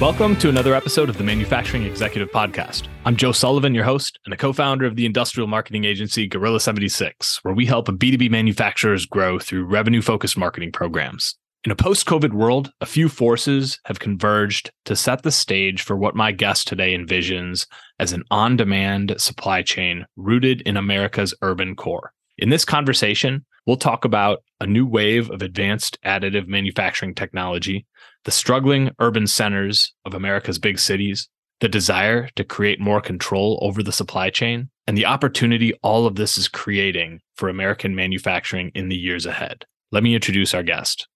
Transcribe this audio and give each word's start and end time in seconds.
Welcome 0.00 0.36
to 0.36 0.48
another 0.48 0.74
episode 0.74 1.10
of 1.10 1.18
the 1.18 1.24
Manufacturing 1.24 1.82
Executive 1.82 2.30
Podcast. 2.30 2.88
I'm 3.04 3.16
Joe 3.16 3.32
Sullivan, 3.32 3.74
your 3.74 3.84
host 3.84 4.18
and 4.24 4.32
a 4.32 4.36
co 4.38 4.54
founder 4.54 4.86
of 4.86 4.96
the 4.96 5.04
industrial 5.04 5.46
marketing 5.46 5.84
agency 5.84 6.26
Gorilla 6.26 6.58
76, 6.58 7.40
where 7.42 7.52
we 7.52 7.66
help 7.66 7.86
B2B 7.86 8.30
manufacturers 8.30 9.04
grow 9.04 9.38
through 9.38 9.66
revenue 9.66 10.00
focused 10.00 10.38
marketing 10.38 10.72
programs. 10.72 11.36
In 11.64 11.70
a 11.70 11.76
post 11.76 12.06
COVID 12.06 12.32
world, 12.32 12.72
a 12.80 12.86
few 12.86 13.10
forces 13.10 13.78
have 13.84 14.00
converged 14.00 14.70
to 14.86 14.96
set 14.96 15.22
the 15.22 15.30
stage 15.30 15.82
for 15.82 15.98
what 15.98 16.16
my 16.16 16.32
guest 16.32 16.66
today 16.66 16.96
envisions 16.96 17.66
as 17.98 18.14
an 18.14 18.22
on 18.30 18.56
demand 18.56 19.14
supply 19.18 19.60
chain 19.60 20.06
rooted 20.16 20.62
in 20.62 20.78
America's 20.78 21.34
urban 21.42 21.76
core. 21.76 22.14
In 22.38 22.48
this 22.48 22.64
conversation, 22.64 23.44
we'll 23.66 23.76
talk 23.76 24.06
about 24.06 24.42
a 24.62 24.66
new 24.66 24.86
wave 24.86 25.30
of 25.30 25.42
advanced 25.42 25.98
additive 26.06 26.48
manufacturing 26.48 27.14
technology 27.14 27.84
the 28.24 28.30
struggling 28.30 28.90
urban 28.98 29.26
centers 29.26 29.92
of 30.04 30.14
America's 30.14 30.58
big 30.58 30.78
cities, 30.78 31.28
the 31.60 31.68
desire 31.68 32.28
to 32.36 32.44
create 32.44 32.80
more 32.80 33.00
control 33.00 33.58
over 33.62 33.82
the 33.82 33.92
supply 33.92 34.30
chain, 34.30 34.70
and 34.86 34.96
the 34.96 35.06
opportunity 35.06 35.72
all 35.82 36.06
of 36.06 36.16
this 36.16 36.36
is 36.36 36.48
creating 36.48 37.20
for 37.36 37.48
American 37.48 37.94
manufacturing 37.94 38.70
in 38.74 38.88
the 38.88 38.96
years 38.96 39.26
ahead. 39.26 39.64
Let 39.92 40.02
me 40.02 40.14
introduce 40.14 40.54
our 40.54 40.62
guest. 40.62 41.06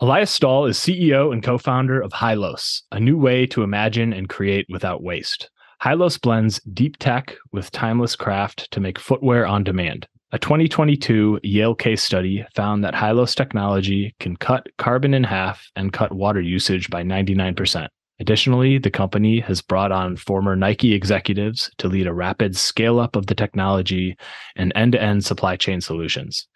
Elias 0.00 0.30
Stahl 0.30 0.66
is 0.66 0.78
CEO 0.78 1.32
and 1.32 1.42
co 1.42 1.56
founder 1.56 2.00
of 2.00 2.12
HILOS, 2.12 2.82
a 2.92 3.00
new 3.00 3.16
way 3.16 3.46
to 3.46 3.62
imagine 3.62 4.12
and 4.12 4.28
create 4.28 4.66
without 4.68 5.02
waste. 5.02 5.48
HILOS 5.82 6.18
blends 6.18 6.60
deep 6.72 6.96
tech 6.98 7.36
with 7.52 7.70
timeless 7.70 8.16
craft 8.16 8.70
to 8.72 8.80
make 8.80 8.98
footwear 8.98 9.46
on 9.46 9.64
demand. 9.64 10.06
A 10.36 10.38
2022 10.38 11.40
Yale 11.44 11.74
case 11.74 12.02
study 12.02 12.44
found 12.54 12.84
that 12.84 12.92
HILOS 12.92 13.34
technology 13.34 14.14
can 14.20 14.36
cut 14.36 14.66
carbon 14.76 15.14
in 15.14 15.24
half 15.24 15.66
and 15.76 15.94
cut 15.94 16.12
water 16.12 16.42
usage 16.42 16.90
by 16.90 17.02
99%. 17.02 17.88
Additionally, 18.20 18.76
the 18.76 18.90
company 18.90 19.40
has 19.40 19.62
brought 19.62 19.92
on 19.92 20.14
former 20.14 20.54
Nike 20.54 20.92
executives 20.92 21.70
to 21.78 21.88
lead 21.88 22.06
a 22.06 22.12
rapid 22.12 22.54
scale 22.54 23.00
up 23.00 23.16
of 23.16 23.28
the 23.28 23.34
technology 23.34 24.14
and 24.56 24.74
end 24.76 24.92
to 24.92 25.00
end 25.00 25.24
supply 25.24 25.56
chain 25.56 25.80
solutions. 25.80 26.46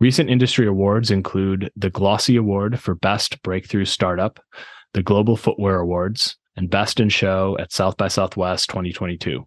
Recent 0.00 0.28
industry 0.28 0.66
awards 0.66 1.12
include 1.12 1.70
the 1.76 1.90
Glossy 1.90 2.34
Award 2.34 2.80
for 2.80 2.96
Best 2.96 3.40
Breakthrough 3.44 3.84
Startup, 3.84 4.40
the 4.94 5.02
Global 5.04 5.36
Footwear 5.36 5.78
Awards, 5.78 6.36
and 6.56 6.68
Best 6.68 6.98
in 6.98 7.08
Show 7.08 7.56
at 7.60 7.70
South 7.70 7.96
by 7.96 8.08
Southwest 8.08 8.68
2022. 8.68 9.46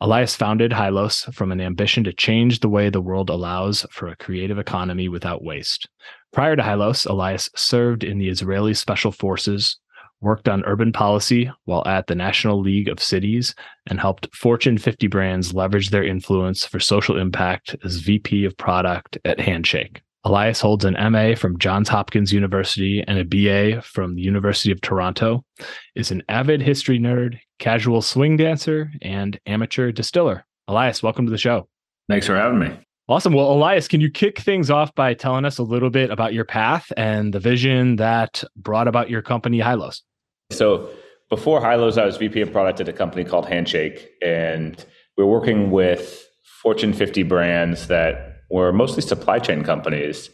Elias 0.00 0.36
founded 0.36 0.72
HILOS 0.72 1.24
from 1.34 1.50
an 1.50 1.60
ambition 1.60 2.04
to 2.04 2.12
change 2.12 2.60
the 2.60 2.68
way 2.68 2.88
the 2.88 3.00
world 3.00 3.28
allows 3.30 3.84
for 3.90 4.06
a 4.06 4.16
creative 4.16 4.56
economy 4.56 5.08
without 5.08 5.42
waste. 5.42 5.88
Prior 6.32 6.54
to 6.54 6.62
HILOS, 6.62 7.04
Elias 7.06 7.50
served 7.56 8.04
in 8.04 8.18
the 8.18 8.28
Israeli 8.28 8.74
Special 8.74 9.10
Forces, 9.10 9.76
worked 10.20 10.48
on 10.48 10.64
urban 10.66 10.92
policy 10.92 11.50
while 11.64 11.82
at 11.86 12.06
the 12.06 12.14
National 12.14 12.60
League 12.60 12.88
of 12.88 13.02
Cities, 13.02 13.56
and 13.88 13.98
helped 13.98 14.32
Fortune 14.32 14.78
50 14.78 15.08
brands 15.08 15.52
leverage 15.52 15.90
their 15.90 16.04
influence 16.04 16.64
for 16.64 16.78
social 16.78 17.18
impact 17.18 17.74
as 17.84 17.96
VP 17.96 18.44
of 18.44 18.56
product 18.56 19.18
at 19.24 19.40
Handshake. 19.40 20.02
Elias 20.28 20.60
holds 20.60 20.84
an 20.84 20.94
MA 21.10 21.34
from 21.34 21.58
Johns 21.58 21.88
Hopkins 21.88 22.34
University 22.34 23.02
and 23.08 23.18
a 23.18 23.24
BA 23.24 23.80
from 23.80 24.14
the 24.14 24.20
University 24.20 24.70
of 24.70 24.78
Toronto, 24.82 25.42
is 25.94 26.10
an 26.10 26.22
avid 26.28 26.60
history 26.60 26.98
nerd, 26.98 27.38
casual 27.58 28.02
swing 28.02 28.36
dancer, 28.36 28.90
and 29.00 29.40
amateur 29.46 29.90
distiller. 29.90 30.44
Elias, 30.68 31.02
welcome 31.02 31.24
to 31.24 31.30
the 31.30 31.38
show. 31.38 31.66
Thanks 32.10 32.26
for 32.26 32.36
having 32.36 32.58
me. 32.58 32.78
Awesome. 33.08 33.32
Well, 33.32 33.50
Elias, 33.50 33.88
can 33.88 34.02
you 34.02 34.10
kick 34.10 34.38
things 34.38 34.70
off 34.70 34.94
by 34.94 35.14
telling 35.14 35.46
us 35.46 35.56
a 35.56 35.62
little 35.62 35.88
bit 35.88 36.10
about 36.10 36.34
your 36.34 36.44
path 36.44 36.92
and 36.94 37.32
the 37.32 37.40
vision 37.40 37.96
that 37.96 38.44
brought 38.54 38.86
about 38.86 39.08
your 39.08 39.22
company, 39.22 39.60
HILOS? 39.60 40.02
So, 40.50 40.90
before 41.30 41.62
HILOS, 41.62 41.96
I 41.96 42.04
was 42.04 42.18
VP 42.18 42.42
of 42.42 42.52
product 42.52 42.82
at 42.82 42.88
a 42.88 42.92
company 42.92 43.24
called 43.24 43.46
Handshake, 43.46 44.10
and 44.22 44.76
we 45.16 45.24
we're 45.24 45.30
working 45.30 45.70
with 45.70 46.28
Fortune 46.62 46.92
50 46.92 47.22
brands 47.22 47.86
that 47.86 48.37
were 48.50 48.72
mostly 48.72 49.02
supply 49.02 49.38
chain 49.38 49.62
companies 49.64 50.30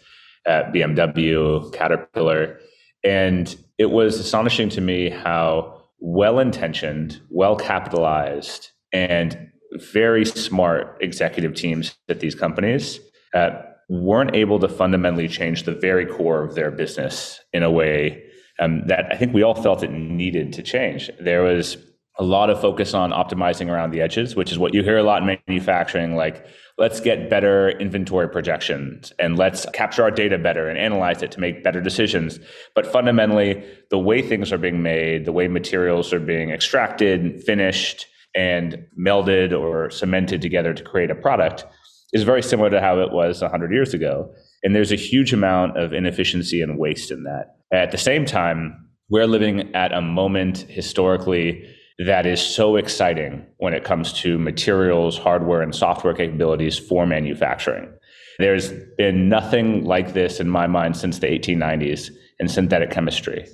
at 0.46 0.72
BMW, 0.72 1.72
Caterpillar. 1.72 2.58
And 3.02 3.54
it 3.78 3.90
was 3.90 4.18
astonishing 4.18 4.68
to 4.70 4.80
me 4.80 5.10
how 5.10 5.82
well 5.98 6.38
intentioned, 6.38 7.20
well 7.30 7.56
capitalized, 7.56 8.70
and 8.92 9.50
very 9.72 10.24
smart 10.24 10.96
executive 11.00 11.54
teams 11.54 11.96
at 12.08 12.20
these 12.20 12.34
companies 12.34 13.00
uh, 13.34 13.50
weren't 13.88 14.34
able 14.34 14.58
to 14.60 14.68
fundamentally 14.68 15.28
change 15.28 15.64
the 15.64 15.74
very 15.74 16.06
core 16.06 16.42
of 16.44 16.54
their 16.54 16.70
business 16.70 17.40
in 17.52 17.62
a 17.62 17.70
way 17.70 18.22
um, 18.60 18.86
that 18.86 19.06
I 19.10 19.16
think 19.16 19.34
we 19.34 19.42
all 19.42 19.54
felt 19.54 19.82
it 19.82 19.90
needed 19.90 20.52
to 20.54 20.62
change. 20.62 21.10
There 21.20 21.42
was 21.42 21.76
a 22.18 22.22
lot 22.22 22.48
of 22.48 22.60
focus 22.60 22.94
on 22.94 23.10
optimizing 23.10 23.68
around 23.68 23.90
the 23.90 24.00
edges, 24.00 24.36
which 24.36 24.52
is 24.52 24.58
what 24.58 24.72
you 24.72 24.82
hear 24.82 24.98
a 24.98 25.02
lot 25.02 25.22
in 25.22 25.38
manufacturing, 25.48 26.14
like 26.14 26.46
let's 26.78 27.00
get 27.00 27.28
better 27.28 27.70
inventory 27.70 28.28
projections 28.28 29.12
and 29.18 29.36
let's 29.36 29.66
capture 29.72 30.02
our 30.02 30.10
data 30.10 30.38
better 30.38 30.68
and 30.68 30.78
analyze 30.78 31.22
it 31.22 31.32
to 31.32 31.40
make 31.40 31.64
better 31.64 31.80
decisions. 31.80 32.38
But 32.74 32.86
fundamentally, 32.86 33.64
the 33.90 33.98
way 33.98 34.22
things 34.22 34.52
are 34.52 34.58
being 34.58 34.82
made, 34.82 35.24
the 35.24 35.32
way 35.32 35.48
materials 35.48 36.12
are 36.12 36.20
being 36.20 36.50
extracted, 36.50 37.42
finished, 37.42 38.06
and 38.36 38.86
melded 38.98 39.58
or 39.58 39.90
cemented 39.90 40.42
together 40.42 40.74
to 40.74 40.82
create 40.82 41.10
a 41.10 41.14
product 41.14 41.64
is 42.12 42.22
very 42.22 42.42
similar 42.42 42.70
to 42.70 42.80
how 42.80 43.00
it 43.00 43.12
was 43.12 43.42
100 43.42 43.72
years 43.72 43.92
ago. 43.92 44.32
And 44.62 44.74
there's 44.74 44.92
a 44.92 44.96
huge 44.96 45.32
amount 45.32 45.76
of 45.76 45.92
inefficiency 45.92 46.62
and 46.62 46.78
waste 46.78 47.10
in 47.10 47.24
that. 47.24 47.56
At 47.72 47.90
the 47.90 47.98
same 47.98 48.24
time, 48.24 48.88
we're 49.10 49.26
living 49.26 49.74
at 49.74 49.92
a 49.92 50.00
moment 50.00 50.58
historically 50.58 51.68
that 51.98 52.26
is 52.26 52.40
so 52.40 52.76
exciting 52.76 53.46
when 53.58 53.72
it 53.74 53.84
comes 53.84 54.12
to 54.12 54.38
materials, 54.38 55.16
hardware, 55.16 55.62
and 55.62 55.74
software 55.74 56.14
capabilities 56.14 56.78
for 56.78 57.06
manufacturing. 57.06 57.92
There's 58.38 58.72
been 58.98 59.28
nothing 59.28 59.84
like 59.84 60.12
this 60.12 60.40
in 60.40 60.48
my 60.48 60.66
mind 60.66 60.96
since 60.96 61.20
the 61.20 61.28
1890s 61.28 62.10
in 62.40 62.48
synthetic 62.48 62.90
chemistry, 62.90 63.46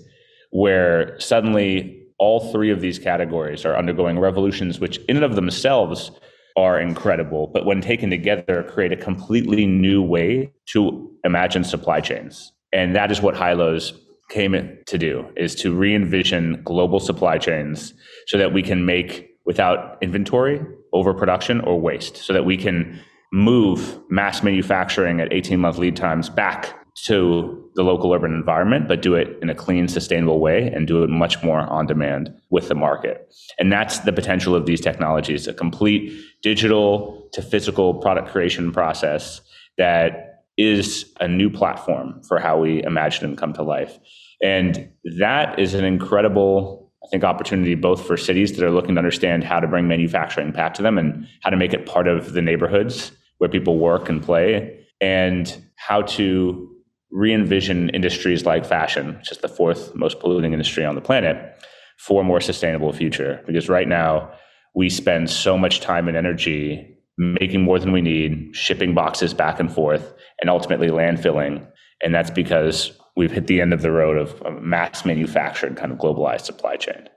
where 0.51 1.21
suddenly 1.21 2.07
all 2.19 2.51
three 2.51 2.71
of 2.71 2.81
these 2.81 2.99
categories 2.99 3.65
are 3.65 3.77
undergoing 3.77 4.19
revolutions, 4.19 4.81
which 4.81 4.99
in 5.09 5.17
and 5.17 5.25
of 5.25 5.37
themselves 5.37 6.11
are 6.57 6.81
incredible, 6.81 7.47
but 7.47 7.65
when 7.67 7.81
taken 7.81 8.11
together, 8.11 8.65
create 8.69 8.93
a 8.93 8.97
completely 8.97 9.67
new 9.67 10.03
way 10.03 10.53
to 10.67 11.11
imagine 11.25 11.63
supply 11.63 12.01
chains. 12.01 12.53
And 12.73 12.95
that 12.97 13.11
is 13.11 13.21
what 13.21 13.35
HILOS 13.35 13.93
came 14.31 14.79
to 14.87 14.99
do 14.99 15.27
is 15.37 15.55
to 15.57 15.75
re-envision 15.75 16.63
global 16.65 17.01
supply 17.01 17.37
chains 17.37 17.93
so 18.27 18.39
that 18.39 18.53
we 18.53 18.63
can 18.63 18.87
make 18.87 19.29
without 19.45 19.99
inventory 20.01 20.61
overproduction 20.93 21.61
or 21.63 21.81
waste 21.81 22.17
so 22.17 22.33
that 22.33 22.45
we 22.45 22.57
can 22.57 22.99
move 23.33 23.99
mass 24.09 24.43
manufacturing 24.43 25.21
at 25.21 25.33
18 25.33 25.61
month 25.61 25.79
lead 25.79 25.97
times 25.97 26.29
back 26.29 26.77
to 27.05 27.71
the 27.77 27.83
local 27.83 28.13
urban 28.13 28.35
environment, 28.35 28.89
but 28.89 29.01
do 29.01 29.15
it 29.15 29.39
in 29.41 29.49
a 29.49 29.55
clean, 29.55 29.89
sustainable 29.89 30.41
way 30.41 30.69
and 30.69 30.87
do 30.87 31.03
it 31.03 31.09
much 31.09 31.43
more 31.43 31.61
on 31.61 31.87
demand 31.87 32.35
with 32.51 32.69
the 32.69 32.75
market. 32.75 33.33
And 33.59 33.73
that's 33.73 34.01
the 34.01 34.13
potential 34.13 34.55
of 34.55 34.67
these 34.67 34.81
technologies 34.81 35.47
a 35.47 35.55
complete 35.55 36.13
digital 36.43 37.29
to 37.33 37.43
physical 37.43 37.95
product 37.95 38.29
creation 38.29 38.73
process 38.73 39.41
that 39.79 40.45
is 40.59 41.11
a 41.21 41.29
new 41.29 41.49
platform 41.49 42.21
for 42.29 42.39
how 42.39 42.59
we 42.59 42.83
imagine 42.83 43.25
and 43.25 43.39
come 43.39 43.53
to 43.55 43.63
life. 43.63 43.99
And 44.43 44.91
that 45.19 45.59
is 45.59 45.75
an 45.75 45.85
incredible, 45.85 46.91
I 47.05 47.09
think, 47.09 47.25
opportunity 47.25 47.75
both 47.75 48.07
for 48.07 48.17
cities 48.17 48.53
that 48.53 48.65
are 48.65 48.71
looking 48.71 48.95
to 48.95 48.99
understand 48.99 49.45
how 49.45 49.61
to 49.61 49.69
bring 49.69 49.87
manufacturing 49.87 50.53
back 50.53 50.75
to 50.75 50.83
them 50.83 50.99
and 50.99 51.27
how 51.43 51.51
to 51.51 51.57
make 51.57 51.73
it 51.73 51.87
part 51.87 52.09
of 52.09 52.33
the 52.33 52.43
neighborhoods 52.43 53.13
where 53.39 53.51
people 53.51 53.79
work 53.79 54.09
and 54.09 54.23
play, 54.23 54.79
and 55.01 55.63
how 55.77 56.03
to 56.03 56.69
re 57.11 57.33
envision 57.33 57.89
industries 57.91 58.45
like 58.45 58.65
fashion, 58.65 59.17
which 59.17 59.33
is 59.33 59.39
the 59.39 59.49
fourth 59.49 59.95
most 59.95 60.21
polluting 60.21 60.53
industry 60.53 60.85
on 60.85 60.95
the 60.95 61.01
planet, 61.01 61.37
for 61.99 62.21
a 62.21 62.25
more 62.25 62.41
sustainable 62.41 62.93
future. 62.93 63.43
Because 63.47 63.69
right 63.69 63.89
now, 63.89 64.31
we 64.75 64.89
spend 64.91 65.31
so 65.31 65.59
much 65.59 65.81
time 65.81 66.07
and 66.07 66.17
energy 66.17 66.97
making 67.19 67.63
more 67.63 67.79
than 67.79 67.93
we 67.93 68.01
need, 68.01 68.55
shipping 68.55 68.95
boxes 68.95 69.35
back 69.35 69.59
and 69.59 69.73
forth, 69.73 70.15
and 70.41 70.49
ultimately 70.49 70.89
landfilling. 70.89 71.67
And 72.03 72.15
that's 72.15 72.31
because 72.31 72.99
we've 73.17 73.31
hit 73.31 73.47
the 73.47 73.61
end 73.61 73.73
of 73.73 73.83
the 73.83 73.91
road 73.91 74.17
of 74.17 74.41
a 74.43 74.51
mass 74.61 75.05
manufactured 75.05 75.77
kind 75.77 75.93
of 75.93 75.99
globalized 75.99 76.43
supply 76.43 76.77
chain. 76.77 77.09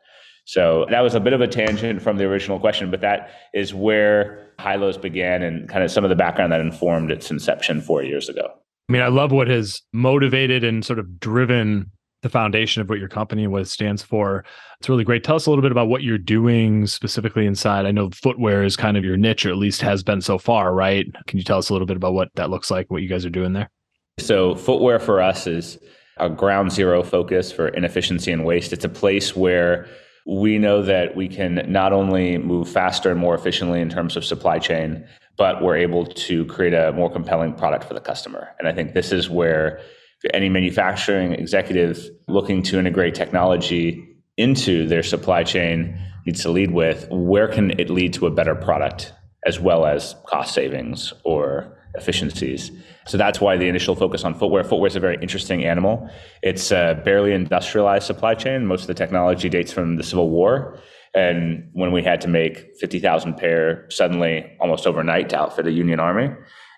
So 0.46 0.86
that 0.90 1.02
was 1.02 1.16
a 1.16 1.20
bit 1.20 1.34
of 1.34 1.42
a 1.42 1.48
tangent 1.48 2.02
from 2.02 2.18
the 2.18 2.26
original 2.26 2.60
question, 2.60 2.92
but 2.92 3.02
that 3.02 3.32
is 3.54 3.74
where 3.74 4.50
HILOS 4.60 5.02
began 5.02 5.42
and 5.42 5.70
kind 5.70 5.84
of 5.84 5.92
some 5.92 6.04
of 6.04 6.10
the 6.10 6.16
background 6.16 6.52
that 6.52 6.60
informed 6.60 7.12
its 7.12 7.32
inception 7.32 7.82
four 7.82 8.04
years 8.04 8.28
ago. 8.28 8.48
I 8.90 8.92
mean, 8.92 9.02
I 9.02 9.08
love 9.08 9.32
what 9.32 9.48
has 9.48 9.82
motivated 9.94 10.64
and 10.64 10.84
sort 10.84 11.00
of 11.00 11.20
driven 11.20 11.90
the 12.24 12.30
foundation 12.30 12.82
of 12.82 12.90
what 12.90 13.00
your 13.00 13.08
company 13.10 13.46
it 13.46 13.68
stands 13.68 14.02
for. 14.02 14.44
It's 14.80 14.90
really 14.90 15.04
great. 15.04 15.24
Tell 15.24 15.36
us 15.36 15.46
a 15.46 15.50
little 15.50 15.62
bit 15.62 15.72
about 15.72 15.88
what 15.88 16.04
you're 16.04 16.18
doing 16.18 16.88
specifically 16.88 17.46
inside. 17.46 17.86
I 17.86 17.92
know 17.92 18.10
footwear 18.12 18.64
is 18.64 18.76
kind 18.76 18.98
of 18.98 19.04
your 19.04 19.18
niche, 19.18 19.46
or 19.46 19.50
at 19.50 19.58
least 19.58 19.82
has 19.82 20.04
been 20.04 20.22
so 20.22 20.38
far, 20.38 20.74
right? 20.74 21.06
Can 21.28 21.38
you 21.38 21.44
tell 21.44 21.58
us 21.58 21.70
a 21.70 21.74
little 21.74 21.86
bit 21.86 21.98
about 21.98 22.14
what 22.14 22.30
that 22.36 22.50
looks 22.50 22.72
like, 22.72 22.90
what 22.90 23.02
you 23.02 23.10
guys 23.10 23.26
are 23.26 23.30
doing 23.30 23.54
there? 23.54 23.70
So, 24.20 24.56
footwear 24.56 25.00
for 25.00 25.22
us 25.22 25.48
is 25.48 25.78
a 26.18 26.30
ground 26.30 26.72
zero 26.72 27.04
focus 27.04 27.52
for 27.52 27.68
inefficiency 27.68 28.32
and 28.32 28.46
waste. 28.46 28.72
It's 28.72 28.86
a 28.86 28.90
place 28.90 29.36
where 29.36 29.88
we 30.26 30.58
know 30.58 30.82
that 30.84 31.16
we 31.16 31.28
can 31.28 31.66
not 31.68 31.92
only 31.92 32.38
move 32.38 32.70
faster 32.70 33.12
and 33.12 33.20
more 33.20 33.36
efficiently 33.36 33.82
in 33.82 33.90
terms 33.90 34.16
of 34.16 34.24
supply 34.24 34.60
chain, 34.60 35.06
but 35.36 35.62
we're 35.62 35.76
able 35.76 36.06
to 36.06 36.46
create 36.46 36.74
a 36.74 36.94
more 36.94 37.12
compelling 37.12 37.54
product 37.54 37.84
for 37.86 37.96
the 37.96 38.00
customer. 38.00 38.50
And 38.60 38.68
I 38.68 38.72
think 38.72 38.94
this 38.94 39.12
is 39.12 39.30
where 39.30 39.82
any 40.34 40.48
manufacturing 40.48 41.34
executive 41.34 42.10
looking 42.28 42.64
to 42.64 42.80
integrate 42.80 43.16
technology 43.16 44.08
into 44.38 44.88
their 44.88 45.04
supply 45.04 45.44
chain 45.44 46.00
needs 46.26 46.42
to 46.44 46.50
lead 46.50 46.72
with 46.72 47.08
where 47.12 47.50
can 47.50 47.72
it 47.80 47.90
lead 47.90 48.14
to 48.14 48.28
a 48.28 48.32
better 48.32 48.56
product 48.56 49.12
as 49.46 49.60
well 49.60 49.86
as 49.86 50.16
cost 50.28 50.54
savings 50.54 51.12
or 51.26 51.78
efficiencies. 51.96 52.72
So 53.06 53.18
that's 53.18 53.40
why 53.40 53.58
the 53.58 53.68
initial 53.68 53.96
focus 53.96 54.24
on 54.24 54.34
footwear. 54.34 54.64
Footwear 54.64 54.88
is 54.88 54.96
a 54.96 55.00
very 55.00 55.18
interesting 55.22 55.64
animal. 55.66 56.10
It's 56.42 56.72
a 56.72 57.02
barely 57.04 57.34
industrialized 57.34 58.06
supply 58.06 58.36
chain. 58.36 58.66
Most 58.66 58.82
of 58.82 58.88
the 58.88 58.94
technology 58.94 59.50
dates 59.50 59.72
from 59.72 59.98
the 59.98 60.04
Civil 60.04 60.30
War. 60.30 60.80
And 61.16 61.70
when 61.74 61.92
we 61.92 62.02
had 62.02 62.22
to 62.22 62.28
make 62.28 62.76
50,000 62.80 63.36
pair 63.36 63.86
suddenly 63.90 64.52
almost 64.60 64.88
overnight 64.88 65.30
to 65.30 65.38
outfit 65.38 65.68
a 65.68 65.72
Union 65.72 66.00
Army. 66.00 66.36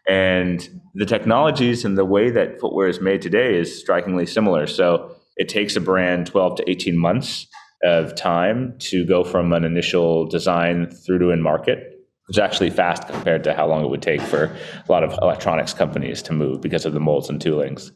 And 0.07 0.67
the 0.93 1.05
technologies 1.05 1.85
and 1.85 1.97
the 1.97 2.05
way 2.05 2.29
that 2.29 2.59
footwear 2.59 2.87
is 2.87 2.99
made 3.01 3.21
today 3.21 3.57
is 3.57 3.79
strikingly 3.79 4.25
similar. 4.25 4.67
So 4.67 5.15
it 5.37 5.49
takes 5.49 5.75
a 5.75 5.81
brand 5.81 6.27
12 6.27 6.57
to 6.57 6.69
18 6.69 6.97
months 6.97 7.47
of 7.83 8.15
time 8.15 8.75
to 8.79 9.05
go 9.05 9.23
from 9.23 9.53
an 9.53 9.63
initial 9.63 10.25
design 10.27 10.89
through 10.89 11.19
to 11.19 11.29
in 11.29 11.41
market. 11.41 11.94
It's 12.27 12.39
actually 12.39 12.71
fast 12.71 13.07
compared 13.07 13.43
to 13.43 13.53
how 13.53 13.67
long 13.67 13.83
it 13.83 13.89
would 13.89 14.01
take 14.01 14.21
for 14.21 14.45
a 14.45 14.91
lot 14.91 15.03
of 15.03 15.17
electronics 15.21 15.73
companies 15.73 16.21
to 16.23 16.33
move 16.33 16.61
because 16.61 16.85
of 16.85 16.93
the 16.93 16.99
molds 16.99 17.29
and 17.29 17.39
toolings. 17.39 17.91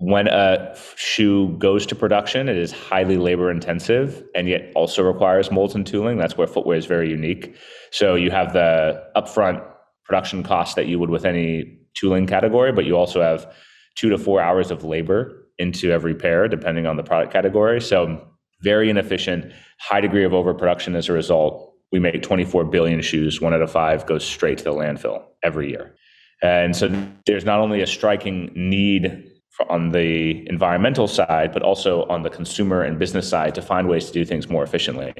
When 0.00 0.28
a 0.28 0.76
shoe 0.94 1.56
goes 1.58 1.84
to 1.86 1.96
production, 1.96 2.48
it 2.48 2.56
is 2.56 2.70
highly 2.70 3.16
labor 3.16 3.50
intensive 3.50 4.22
and 4.34 4.48
yet 4.48 4.70
also 4.76 5.02
requires 5.02 5.50
molds 5.50 5.74
and 5.74 5.86
tooling. 5.86 6.18
That's 6.18 6.36
where 6.36 6.46
footwear 6.46 6.76
is 6.76 6.86
very 6.86 7.10
unique. 7.10 7.56
So 7.90 8.14
you 8.14 8.30
have 8.30 8.52
the 8.52 9.02
upfront 9.16 9.64
production 10.04 10.42
costs 10.42 10.74
that 10.76 10.86
you 10.86 10.98
would 10.98 11.10
with 11.10 11.24
any 11.24 11.78
tooling 11.94 12.26
category, 12.26 12.70
but 12.70 12.84
you 12.84 12.96
also 12.96 13.20
have 13.20 13.52
two 13.96 14.08
to 14.10 14.18
four 14.18 14.40
hours 14.40 14.70
of 14.70 14.84
labor 14.84 15.48
into 15.58 15.90
every 15.90 16.14
pair, 16.14 16.46
depending 16.46 16.86
on 16.86 16.96
the 16.96 17.02
product 17.02 17.32
category. 17.32 17.80
So 17.80 18.24
very 18.62 18.90
inefficient, 18.90 19.52
high 19.80 20.00
degree 20.00 20.24
of 20.24 20.32
overproduction 20.32 20.94
as 20.94 21.08
a 21.08 21.12
result. 21.12 21.67
We 21.92 21.98
make 21.98 22.22
24 22.22 22.64
billion 22.64 23.00
shoes, 23.00 23.40
one 23.40 23.54
out 23.54 23.62
of 23.62 23.70
five 23.70 24.06
goes 24.06 24.24
straight 24.24 24.58
to 24.58 24.64
the 24.64 24.72
landfill 24.72 25.22
every 25.42 25.70
year. 25.70 25.94
And 26.42 26.76
so 26.76 26.88
there's 27.26 27.44
not 27.44 27.60
only 27.60 27.80
a 27.80 27.86
striking 27.86 28.52
need 28.54 29.30
on 29.68 29.90
the 29.90 30.48
environmental 30.48 31.08
side, 31.08 31.52
but 31.52 31.62
also 31.62 32.04
on 32.04 32.22
the 32.22 32.30
consumer 32.30 32.82
and 32.82 32.98
business 32.98 33.28
side 33.28 33.54
to 33.56 33.62
find 33.62 33.88
ways 33.88 34.06
to 34.06 34.12
do 34.12 34.24
things 34.24 34.48
more 34.48 34.62
efficiently. 34.62 35.12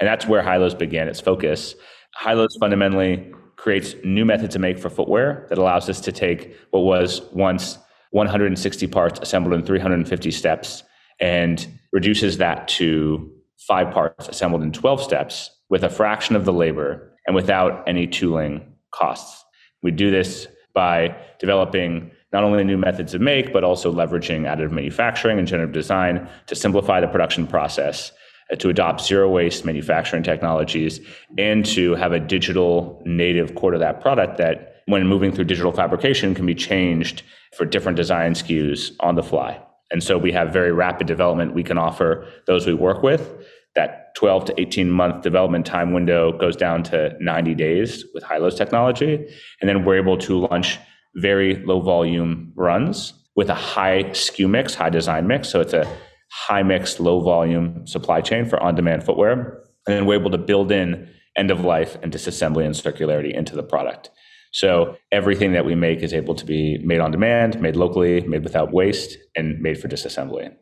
And 0.00 0.08
that's 0.08 0.26
where 0.26 0.42
HILOS 0.42 0.76
began 0.76 1.08
its 1.08 1.20
focus. 1.20 1.74
HILOS 2.20 2.58
fundamentally 2.58 3.32
creates 3.56 3.94
new 4.04 4.24
methods 4.24 4.52
to 4.54 4.58
make 4.58 4.78
for 4.78 4.90
footwear 4.90 5.46
that 5.48 5.58
allows 5.58 5.88
us 5.88 6.00
to 6.00 6.12
take 6.12 6.56
what 6.70 6.80
was 6.80 7.22
once 7.32 7.78
160 8.10 8.86
parts 8.88 9.20
assembled 9.20 9.54
in 9.54 9.64
350 9.64 10.30
steps 10.30 10.82
and 11.20 11.66
reduces 11.92 12.38
that 12.38 12.68
to 12.68 13.32
five 13.58 13.90
parts 13.92 14.28
assembled 14.28 14.62
in 14.62 14.72
12 14.72 15.02
steps 15.02 15.50
with 15.68 15.84
a 15.84 15.88
fraction 15.88 16.36
of 16.36 16.44
the 16.44 16.52
labor 16.52 17.12
and 17.26 17.34
without 17.34 17.86
any 17.88 18.06
tooling 18.06 18.74
costs. 18.92 19.44
We 19.82 19.90
do 19.90 20.10
this 20.10 20.46
by 20.74 21.16
developing 21.38 22.10
not 22.32 22.44
only 22.44 22.62
new 22.64 22.76
methods 22.76 23.14
of 23.14 23.20
make, 23.20 23.52
but 23.52 23.64
also 23.64 23.92
leveraging 23.92 24.42
additive 24.42 24.70
manufacturing 24.70 25.38
and 25.38 25.48
generative 25.48 25.72
design 25.72 26.28
to 26.46 26.54
simplify 26.54 27.00
the 27.00 27.06
production 27.06 27.46
process 27.46 28.12
uh, 28.52 28.56
to 28.56 28.68
adopt 28.68 29.00
zero 29.00 29.28
waste 29.30 29.64
manufacturing 29.64 30.22
technologies 30.22 31.00
and 31.38 31.64
to 31.64 31.94
have 31.94 32.12
a 32.12 32.20
digital 32.20 33.02
native 33.06 33.54
core 33.54 33.70
to 33.70 33.78
that 33.78 34.00
product 34.00 34.36
that 34.38 34.82
when 34.86 35.06
moving 35.06 35.32
through 35.32 35.44
digital 35.44 35.72
fabrication 35.72 36.34
can 36.34 36.46
be 36.46 36.54
changed 36.54 37.22
for 37.56 37.64
different 37.64 37.96
design 37.96 38.34
SKUs 38.34 38.92
on 39.00 39.14
the 39.14 39.22
fly. 39.22 39.60
And 39.90 40.02
so 40.02 40.18
we 40.18 40.32
have 40.32 40.52
very 40.52 40.72
rapid 40.72 41.06
development 41.06 41.54
we 41.54 41.62
can 41.62 41.78
offer 41.78 42.26
those 42.46 42.66
we 42.66 42.74
work 42.74 43.02
with. 43.02 43.32
That 43.76 44.14
12 44.16 44.46
to 44.46 44.60
18 44.60 44.90
month 44.90 45.22
development 45.22 45.66
time 45.66 45.92
window 45.92 46.36
goes 46.36 46.56
down 46.56 46.82
to 46.84 47.14
90 47.20 47.54
days 47.54 48.04
with 48.14 48.24
HILOS 48.24 48.56
technology. 48.56 49.26
And 49.60 49.68
then 49.68 49.84
we're 49.84 49.98
able 49.98 50.18
to 50.18 50.38
launch 50.38 50.78
very 51.16 51.56
low 51.64 51.80
volume 51.80 52.52
runs 52.56 53.12
with 53.36 53.50
a 53.50 53.54
high 53.54 54.04
SKU 54.04 54.48
mix, 54.48 54.74
high 54.74 54.90
design 54.90 55.26
mix. 55.26 55.48
So 55.48 55.60
it's 55.60 55.74
a 55.74 55.86
high 56.32 56.62
mix, 56.62 56.98
low 56.98 57.20
volume 57.20 57.86
supply 57.86 58.20
chain 58.20 58.46
for 58.46 58.60
on 58.62 58.74
demand 58.74 59.04
footwear. 59.04 59.62
And 59.86 59.96
then 59.96 60.06
we're 60.06 60.18
able 60.18 60.30
to 60.30 60.38
build 60.38 60.72
in 60.72 61.08
end 61.36 61.50
of 61.50 61.60
life 61.64 61.96
and 62.02 62.12
disassembly 62.12 62.64
and 62.64 62.74
circularity 62.74 63.34
into 63.34 63.54
the 63.54 63.62
product. 63.62 64.10
So 64.52 64.96
everything 65.12 65.52
that 65.52 65.66
we 65.66 65.74
make 65.74 66.00
is 66.00 66.14
able 66.14 66.34
to 66.34 66.46
be 66.46 66.78
made 66.78 67.00
on 67.00 67.10
demand, 67.10 67.60
made 67.60 67.76
locally, 67.76 68.22
made 68.22 68.42
without 68.42 68.72
waste, 68.72 69.18
and 69.36 69.60
made 69.60 69.78
for 69.78 69.88
disassembly. 69.88 70.54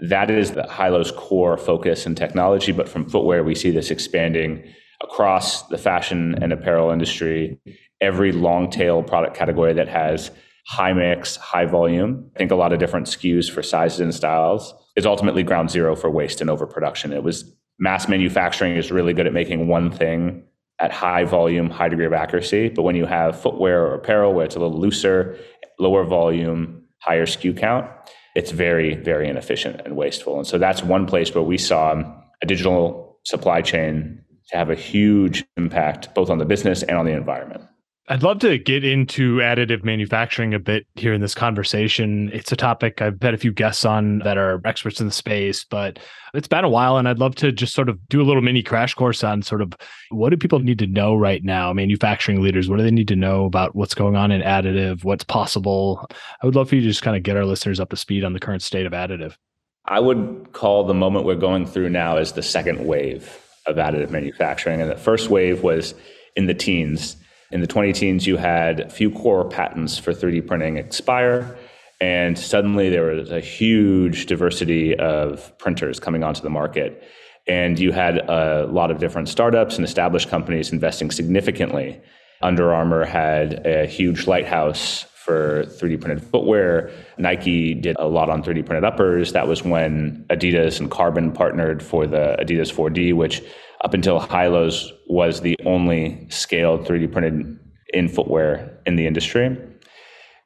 That 0.00 0.30
is 0.30 0.52
the 0.52 0.62
HILOS 0.62 1.14
core 1.14 1.56
focus 1.56 2.06
and 2.06 2.16
technology. 2.16 2.72
But 2.72 2.88
from 2.88 3.08
footwear, 3.08 3.42
we 3.42 3.54
see 3.54 3.70
this 3.70 3.90
expanding 3.90 4.64
across 5.02 5.64
the 5.68 5.78
fashion 5.78 6.36
and 6.40 6.52
apparel 6.52 6.90
industry. 6.90 7.58
Every 8.00 8.32
long 8.32 8.70
tail 8.70 9.02
product 9.02 9.36
category 9.36 9.72
that 9.74 9.88
has 9.88 10.30
high 10.66 10.92
mix, 10.92 11.36
high 11.36 11.64
volume. 11.64 12.30
I 12.34 12.38
think 12.38 12.50
a 12.50 12.56
lot 12.56 12.72
of 12.72 12.78
different 12.78 13.06
SKUs 13.06 13.50
for 13.50 13.62
sizes 13.62 14.00
and 14.00 14.14
styles 14.14 14.74
is 14.96 15.06
ultimately 15.06 15.42
ground 15.42 15.70
zero 15.70 15.96
for 15.96 16.10
waste 16.10 16.40
and 16.40 16.50
overproduction. 16.50 17.12
It 17.12 17.22
was 17.22 17.56
mass 17.78 18.08
manufacturing 18.08 18.76
is 18.76 18.92
really 18.92 19.14
good 19.14 19.26
at 19.26 19.32
making 19.32 19.66
one 19.68 19.90
thing 19.90 20.44
at 20.78 20.92
high 20.92 21.24
volume, 21.24 21.70
high 21.70 21.88
degree 21.88 22.06
of 22.06 22.12
accuracy. 22.12 22.68
But 22.68 22.82
when 22.82 22.96
you 22.96 23.06
have 23.06 23.40
footwear 23.40 23.86
or 23.86 23.94
apparel 23.94 24.34
where 24.34 24.44
it's 24.44 24.56
a 24.56 24.60
little 24.60 24.78
looser, 24.78 25.38
lower 25.78 26.04
volume, 26.04 26.84
higher 26.98 27.26
SKU 27.26 27.56
count, 27.56 27.90
it's 28.38 28.52
very, 28.52 28.94
very 28.94 29.28
inefficient 29.28 29.80
and 29.84 29.96
wasteful. 29.96 30.38
And 30.38 30.46
so 30.46 30.58
that's 30.58 30.80
one 30.80 31.06
place 31.06 31.34
where 31.34 31.42
we 31.42 31.58
saw 31.58 32.00
a 32.40 32.46
digital 32.46 33.18
supply 33.24 33.62
chain 33.62 34.22
to 34.50 34.56
have 34.56 34.70
a 34.70 34.76
huge 34.76 35.44
impact 35.56 36.14
both 36.14 36.30
on 36.30 36.38
the 36.38 36.44
business 36.44 36.84
and 36.84 36.96
on 36.96 37.04
the 37.04 37.10
environment. 37.10 37.64
I'd 38.10 38.22
love 38.22 38.38
to 38.38 38.56
get 38.56 38.84
into 38.84 39.36
additive 39.36 39.84
manufacturing 39.84 40.54
a 40.54 40.58
bit 40.58 40.86
here 40.94 41.12
in 41.12 41.20
this 41.20 41.34
conversation. 41.34 42.30
It's 42.32 42.50
a 42.50 42.56
topic 42.56 43.02
I've 43.02 43.20
had 43.20 43.34
a 43.34 43.38
few 43.38 43.52
guests 43.52 43.84
on 43.84 44.20
that 44.20 44.38
are 44.38 44.62
experts 44.64 44.98
in 44.98 45.08
the 45.08 45.12
space, 45.12 45.64
but 45.64 45.98
it's 46.32 46.48
been 46.48 46.64
a 46.64 46.70
while 46.70 46.96
and 46.96 47.06
I'd 47.06 47.18
love 47.18 47.34
to 47.36 47.52
just 47.52 47.74
sort 47.74 47.90
of 47.90 47.98
do 48.08 48.22
a 48.22 48.24
little 48.24 48.40
mini 48.40 48.62
crash 48.62 48.94
course 48.94 49.22
on 49.22 49.42
sort 49.42 49.60
of 49.60 49.74
what 50.08 50.30
do 50.30 50.38
people 50.38 50.58
need 50.58 50.78
to 50.78 50.86
know 50.86 51.16
right 51.16 51.44
now, 51.44 51.70
manufacturing 51.74 52.40
leaders, 52.40 52.66
what 52.66 52.78
do 52.78 52.82
they 52.82 52.90
need 52.90 53.08
to 53.08 53.16
know 53.16 53.44
about 53.44 53.76
what's 53.76 53.94
going 53.94 54.16
on 54.16 54.32
in 54.32 54.40
additive, 54.40 55.04
what's 55.04 55.24
possible? 55.24 56.08
I 56.42 56.46
would 56.46 56.56
love 56.56 56.70
for 56.70 56.76
you 56.76 56.80
to 56.80 56.88
just 56.88 57.02
kind 57.02 57.16
of 57.16 57.22
get 57.22 57.36
our 57.36 57.44
listeners 57.44 57.78
up 57.78 57.90
to 57.90 57.96
speed 57.96 58.24
on 58.24 58.32
the 58.32 58.40
current 58.40 58.62
state 58.62 58.86
of 58.86 58.92
additive. 58.92 59.36
I 59.84 60.00
would 60.00 60.48
call 60.54 60.84
the 60.84 60.94
moment 60.94 61.26
we're 61.26 61.34
going 61.34 61.66
through 61.66 61.90
now 61.90 62.16
as 62.16 62.32
the 62.32 62.42
second 62.42 62.86
wave 62.86 63.38
of 63.66 63.76
additive 63.76 64.08
manufacturing. 64.08 64.80
And 64.80 64.90
the 64.90 64.96
first 64.96 65.28
wave 65.28 65.62
was 65.62 65.94
in 66.36 66.46
the 66.46 66.54
teens 66.54 67.18
in 67.50 67.60
the 67.60 67.66
20 67.66 67.92
teens, 67.92 68.26
you 68.26 68.36
had 68.36 68.80
a 68.80 68.90
few 68.90 69.10
core 69.10 69.48
patents 69.48 69.98
for 69.98 70.12
3D 70.12 70.46
printing 70.46 70.76
expire, 70.76 71.56
and 72.00 72.38
suddenly 72.38 72.90
there 72.90 73.04
was 73.04 73.30
a 73.30 73.40
huge 73.40 74.26
diversity 74.26 74.94
of 74.96 75.56
printers 75.58 75.98
coming 75.98 76.22
onto 76.22 76.42
the 76.42 76.50
market. 76.50 77.02
And 77.46 77.78
you 77.78 77.92
had 77.92 78.18
a 78.18 78.66
lot 78.66 78.90
of 78.90 78.98
different 78.98 79.28
startups 79.28 79.76
and 79.76 79.84
established 79.84 80.28
companies 80.28 80.70
investing 80.70 81.10
significantly. 81.10 82.00
Under 82.42 82.74
Armour 82.74 83.04
had 83.04 83.66
a 83.66 83.86
huge 83.86 84.26
lighthouse 84.26 85.06
for 85.14 85.64
3D 85.64 86.00
printed 86.00 86.22
footwear. 86.22 86.90
Nike 87.16 87.74
did 87.74 87.96
a 87.98 88.06
lot 88.06 88.28
on 88.28 88.42
3D 88.42 88.64
printed 88.66 88.84
uppers. 88.84 89.32
That 89.32 89.48
was 89.48 89.64
when 89.64 90.24
Adidas 90.28 90.78
and 90.78 90.90
Carbon 90.90 91.32
partnered 91.32 91.82
for 91.82 92.06
the 92.06 92.36
Adidas 92.38 92.72
4D, 92.72 93.14
which 93.14 93.42
up 93.84 93.94
until 93.94 94.20
HILOS 94.20 94.90
was 95.08 95.40
the 95.40 95.56
only 95.64 96.26
scaled 96.30 96.86
3D 96.86 97.12
printed 97.12 97.58
in 97.92 98.08
footwear 98.08 98.78
in 98.86 98.96
the 98.96 99.06
industry. 99.06 99.56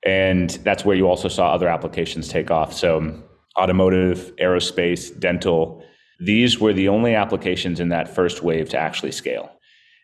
And 0.04 0.50
that's 0.64 0.84
where 0.84 0.96
you 0.96 1.08
also 1.08 1.28
saw 1.28 1.52
other 1.52 1.68
applications 1.68 2.28
take 2.28 2.50
off. 2.50 2.72
So, 2.72 3.22
automotive, 3.58 4.32
aerospace, 4.40 5.18
dental, 5.18 5.84
these 6.18 6.58
were 6.58 6.72
the 6.72 6.88
only 6.88 7.14
applications 7.14 7.80
in 7.80 7.90
that 7.90 8.08
first 8.08 8.42
wave 8.42 8.68
to 8.70 8.78
actually 8.78 9.12
scale. 9.12 9.50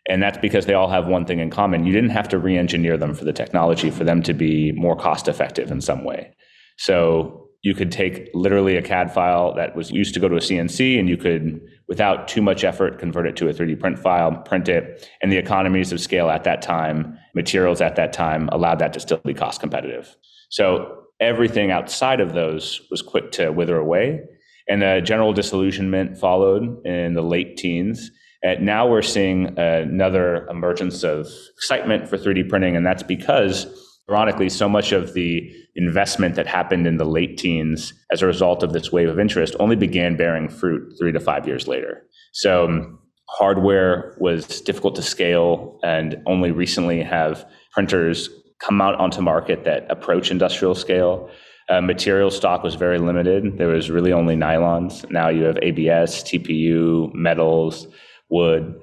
And 0.07 0.23
that's 0.23 0.37
because 0.37 0.65
they 0.65 0.73
all 0.73 0.89
have 0.89 1.07
one 1.07 1.25
thing 1.25 1.39
in 1.39 1.49
common. 1.49 1.85
You 1.85 1.93
didn't 1.93 2.09
have 2.11 2.27
to 2.29 2.39
re 2.39 2.57
engineer 2.57 2.97
them 2.97 3.13
for 3.13 3.25
the 3.25 3.33
technology 3.33 3.89
for 3.89 4.03
them 4.03 4.23
to 4.23 4.33
be 4.33 4.71
more 4.73 4.95
cost 4.95 5.27
effective 5.27 5.71
in 5.71 5.81
some 5.81 6.03
way. 6.03 6.33
So 6.77 7.48
you 7.61 7.75
could 7.75 7.91
take 7.91 8.29
literally 8.33 8.77
a 8.77 8.81
CAD 8.81 9.13
file 9.13 9.53
that 9.55 9.75
was 9.75 9.91
used 9.91 10.13
to 10.13 10.19
go 10.19 10.29
to 10.29 10.35
a 10.35 10.39
CNC 10.39 10.97
and 10.97 11.09
you 11.09 11.17
could, 11.17 11.59
without 11.89 12.27
too 12.27 12.41
much 12.41 12.63
effort, 12.63 12.99
convert 12.99 13.27
it 13.27 13.35
to 13.35 13.49
a 13.49 13.53
3D 13.53 13.79
print 13.79 13.99
file, 13.99 14.31
print 14.43 14.69
it. 14.69 15.07
And 15.21 15.31
the 15.31 15.37
economies 15.37 15.91
of 15.91 15.99
scale 15.99 16.29
at 16.29 16.45
that 16.45 16.61
time, 16.61 17.17
materials 17.35 17.81
at 17.81 17.97
that 17.97 18.13
time 18.13 18.47
allowed 18.53 18.79
that 18.79 18.93
to 18.93 18.99
still 18.99 19.19
be 19.25 19.33
cost 19.33 19.59
competitive. 19.59 20.15
So 20.49 21.03
everything 21.19 21.69
outside 21.69 22.21
of 22.21 22.33
those 22.33 22.81
was 22.89 23.01
quick 23.01 23.31
to 23.33 23.51
wither 23.51 23.77
away. 23.77 24.21
And 24.69 24.81
a 24.81 25.01
general 25.01 25.33
disillusionment 25.33 26.17
followed 26.17 26.85
in 26.85 27.13
the 27.13 27.23
late 27.23 27.57
teens. 27.57 28.09
And 28.41 28.65
now 28.65 28.87
we're 28.87 29.01
seeing 29.01 29.57
another 29.59 30.47
emergence 30.47 31.03
of 31.03 31.27
excitement 31.57 32.07
for 32.07 32.17
3D 32.17 32.47
printing. 32.47 32.77
And 32.77 32.85
that's 32.85 33.03
because 33.03 33.65
Ironically, 34.09 34.49
so 34.49 34.67
much 34.67 34.91
of 34.91 35.13
the 35.13 35.53
investment 35.75 36.35
that 36.35 36.47
happened 36.47 36.87
in 36.87 36.97
the 36.97 37.05
late 37.05 37.37
teens 37.37 37.93
as 38.11 38.21
a 38.21 38.25
result 38.25 38.63
of 38.63 38.73
this 38.73 38.91
wave 38.91 39.07
of 39.07 39.19
interest 39.19 39.55
only 39.59 39.75
began 39.75 40.17
bearing 40.17 40.49
fruit 40.49 40.93
three 40.99 41.11
to 41.11 41.19
five 41.19 41.47
years 41.47 41.67
later. 41.67 42.03
So, 42.31 42.65
um, 42.65 42.99
hardware 43.29 44.15
was 44.19 44.61
difficult 44.61 44.95
to 44.95 45.03
scale, 45.03 45.79
and 45.83 46.21
only 46.25 46.51
recently 46.51 47.03
have 47.03 47.45
printers 47.71 48.29
come 48.59 48.81
out 48.81 48.95
onto 48.95 49.21
market 49.21 49.63
that 49.65 49.89
approach 49.89 50.31
industrial 50.31 50.75
scale. 50.75 51.29
Uh, 51.69 51.79
material 51.79 52.31
stock 52.31 52.63
was 52.63 52.73
very 52.73 52.97
limited. 52.97 53.57
There 53.57 53.67
was 53.67 53.91
really 53.91 54.11
only 54.11 54.35
nylons. 54.35 55.09
Now 55.11 55.29
you 55.29 55.43
have 55.43 55.57
ABS, 55.61 56.23
TPU, 56.23 57.13
metals, 57.13 57.87
wood. 58.29 58.81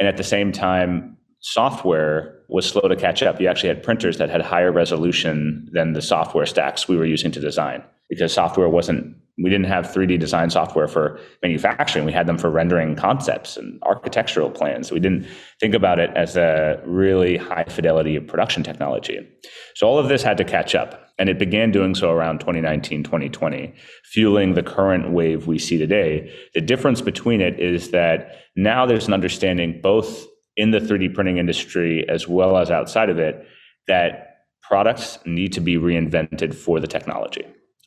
And 0.00 0.08
at 0.08 0.16
the 0.16 0.24
same 0.24 0.50
time, 0.50 1.16
software 1.38 2.33
was 2.48 2.66
slow 2.66 2.88
to 2.88 2.96
catch 2.96 3.22
up. 3.22 3.40
You 3.40 3.48
actually 3.48 3.68
had 3.68 3.82
printers 3.82 4.18
that 4.18 4.30
had 4.30 4.42
higher 4.42 4.72
resolution 4.72 5.68
than 5.72 5.92
the 5.92 6.02
software 6.02 6.46
stacks 6.46 6.88
we 6.88 6.96
were 6.96 7.06
using 7.06 7.32
to 7.32 7.40
design 7.40 7.82
because 8.08 8.32
software 8.32 8.68
wasn't 8.68 9.16
we 9.42 9.50
didn't 9.50 9.66
have 9.66 9.86
3D 9.86 10.20
design 10.20 10.48
software 10.50 10.86
for 10.86 11.18
manufacturing. 11.42 12.04
We 12.04 12.12
had 12.12 12.28
them 12.28 12.38
for 12.38 12.50
rendering 12.50 12.94
concepts 12.94 13.56
and 13.56 13.82
architectural 13.82 14.48
plans. 14.48 14.92
We 14.92 15.00
didn't 15.00 15.26
think 15.58 15.74
about 15.74 15.98
it 15.98 16.10
as 16.14 16.36
a 16.36 16.80
really 16.86 17.36
high 17.36 17.64
fidelity 17.64 18.18
production 18.20 18.62
technology. 18.62 19.28
So 19.74 19.88
all 19.88 19.98
of 19.98 20.08
this 20.08 20.22
had 20.22 20.36
to 20.36 20.44
catch 20.44 20.74
up. 20.76 21.00
And 21.18 21.28
it 21.28 21.38
began 21.38 21.70
doing 21.70 21.94
so 21.94 22.10
around 22.10 22.40
2019, 22.40 23.04
2020, 23.04 23.74
fueling 24.04 24.54
the 24.54 24.62
current 24.62 25.10
wave 25.10 25.46
we 25.46 25.58
see 25.58 25.78
today. 25.78 26.32
The 26.54 26.60
difference 26.60 27.00
between 27.00 27.40
it 27.40 27.58
is 27.58 27.90
that 27.90 28.36
now 28.56 28.86
there's 28.86 29.06
an 29.06 29.14
understanding 29.14 29.80
both 29.80 30.26
in 30.56 30.70
the 30.70 30.78
3D 30.78 31.14
printing 31.14 31.38
industry 31.38 32.08
as 32.08 32.28
well 32.28 32.56
as 32.56 32.70
outside 32.70 33.10
of 33.10 33.18
it 33.18 33.46
that 33.86 34.46
products 34.62 35.18
need 35.26 35.52
to 35.52 35.60
be 35.60 35.76
reinvented 35.76 36.54
for 36.54 36.80
the 36.80 36.86
technology. 36.86 37.44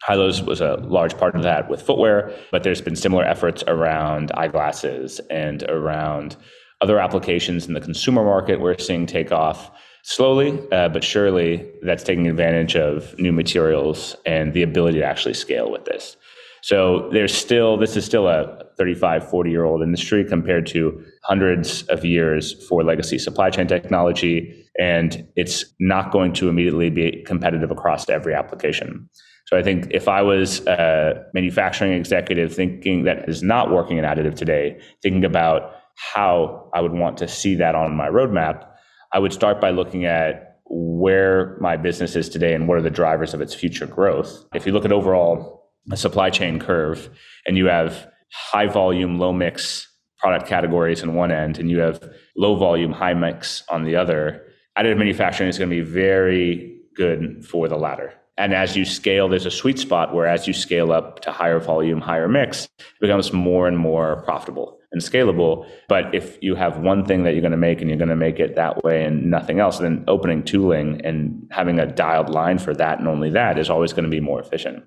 HILOS 0.07 0.45
was 0.45 0.61
a 0.61 0.75
large 0.75 1.17
part 1.17 1.35
of 1.35 1.43
that 1.43 1.69
with 1.69 1.81
footwear, 1.81 2.31
but 2.51 2.63
there's 2.63 2.81
been 2.81 2.95
similar 2.95 3.23
efforts 3.23 3.63
around 3.67 4.31
eyeglasses 4.35 5.19
and 5.31 5.63
around 5.63 6.35
other 6.81 6.99
applications 6.99 7.67
in 7.67 7.73
the 7.73 7.81
consumer 7.81 8.23
market 8.23 8.61
we're 8.61 8.77
seeing 8.77 9.07
take 9.07 9.31
off 9.31 9.71
slowly, 10.03 10.61
uh, 10.71 10.87
but 10.89 11.03
surely 11.03 11.69
that's 11.81 12.03
taking 12.03 12.27
advantage 12.27 12.75
of 12.75 13.17
new 13.17 13.31
materials 13.31 14.15
and 14.25 14.53
the 14.53 14.61
ability 14.61 14.99
to 14.99 15.05
actually 15.05 15.33
scale 15.33 15.71
with 15.71 15.85
this. 15.85 16.15
So 16.61 17.09
there's 17.11 17.33
still, 17.33 17.77
this 17.77 17.95
is 17.95 18.05
still 18.05 18.27
a 18.27 18.63
35, 18.77 19.29
40 19.29 19.49
year 19.49 19.65
old 19.65 19.81
industry 19.81 20.23
compared 20.23 20.65
to 20.67 21.03
hundreds 21.23 21.83
of 21.83 22.05
years 22.05 22.53
for 22.67 22.83
legacy 22.83 23.17
supply 23.19 23.49
chain 23.49 23.67
technology. 23.67 24.65
And 24.79 25.27
it's 25.35 25.65
not 25.79 26.11
going 26.11 26.33
to 26.33 26.49
immediately 26.49 26.89
be 26.89 27.23
competitive 27.25 27.71
across 27.71 28.07
every 28.09 28.33
application. 28.33 29.09
So 29.47 29.57
I 29.57 29.63
think 29.63 29.87
if 29.91 30.07
I 30.07 30.21
was 30.21 30.65
a 30.67 31.23
manufacturing 31.33 31.93
executive 31.93 32.53
thinking 32.53 33.05
that 33.05 33.29
is 33.29 33.41
not 33.41 33.71
working 33.71 33.97
in 33.97 34.03
additive 34.03 34.35
today, 34.35 34.77
thinking 35.01 35.23
about 35.23 35.71
how 35.95 36.69
I 36.73 36.81
would 36.81 36.91
want 36.91 37.17
to 37.19 37.27
see 37.27 37.55
that 37.55 37.73
on 37.73 37.95
my 37.95 38.09
roadmap, 38.09 38.67
I 39.13 39.19
would 39.19 39.31
start 39.31 39.61
by 39.61 39.71
looking 39.71 40.05
at 40.05 40.59
where 40.69 41.57
my 41.61 41.77
business 41.77 42.15
is 42.15 42.27
today 42.27 42.53
and 42.53 42.67
what 42.67 42.77
are 42.77 42.81
the 42.81 42.89
drivers 42.89 43.33
of 43.33 43.39
its 43.39 43.53
future 43.53 43.87
growth. 43.87 44.43
If 44.53 44.65
you 44.65 44.73
look 44.73 44.83
at 44.83 44.91
overall 44.91 45.56
supply 45.95 46.29
chain 46.29 46.59
curve 46.59 47.09
and 47.45 47.57
you 47.57 47.67
have 47.67 48.07
high 48.31 48.67
volume, 48.67 49.19
low 49.19 49.31
mix 49.31 49.87
product 50.19 50.47
categories 50.47 51.03
in 51.03 51.13
one 51.13 51.31
end, 51.31 51.59
and 51.59 51.69
you 51.69 51.79
have 51.79 52.03
low 52.35 52.55
volume, 52.55 52.91
high 52.91 53.13
mix 53.13 53.63
on 53.69 53.83
the 53.83 53.95
other, 53.95 54.45
additive 54.77 54.97
manufacturing 54.97 55.49
is 55.49 55.57
going 55.57 55.69
to 55.69 55.75
be 55.75 55.81
very 55.81 56.79
good 56.95 57.45
for 57.45 57.67
the 57.67 57.77
latter. 57.77 58.13
And 58.37 58.53
as 58.53 58.75
you 58.75 58.85
scale, 58.85 59.27
there's 59.27 59.45
a 59.45 59.51
sweet 59.51 59.79
spot 59.79 60.13
where 60.13 60.27
as 60.27 60.47
you 60.47 60.53
scale 60.53 60.91
up 60.91 61.21
to 61.21 61.31
higher 61.31 61.59
volume, 61.59 62.01
higher 62.01 62.27
mix, 62.27 62.65
it 62.79 63.01
becomes 63.01 63.33
more 63.33 63.67
and 63.67 63.77
more 63.77 64.21
profitable 64.23 64.76
and 64.91 65.01
scalable. 65.01 65.67
But 65.87 66.13
if 66.15 66.37
you 66.41 66.55
have 66.55 66.77
one 66.77 67.05
thing 67.05 67.23
that 67.23 67.33
you're 67.33 67.41
going 67.41 67.51
to 67.51 67.57
make 67.57 67.81
and 67.81 67.89
you're 67.89 67.97
going 67.97 68.09
to 68.09 68.15
make 68.15 68.39
it 68.39 68.55
that 68.55 68.83
way 68.83 69.03
and 69.03 69.29
nothing 69.29 69.59
else, 69.59 69.79
then 69.79 70.03
opening 70.07 70.43
tooling 70.43 71.01
and 71.03 71.47
having 71.51 71.79
a 71.79 71.85
dialed 71.85 72.29
line 72.29 72.57
for 72.57 72.73
that 72.73 72.99
and 72.99 73.07
only 73.07 73.29
that 73.31 73.57
is 73.57 73.69
always 73.69 73.93
going 73.93 74.05
to 74.05 74.09
be 74.09 74.21
more 74.21 74.39
efficient. 74.39 74.83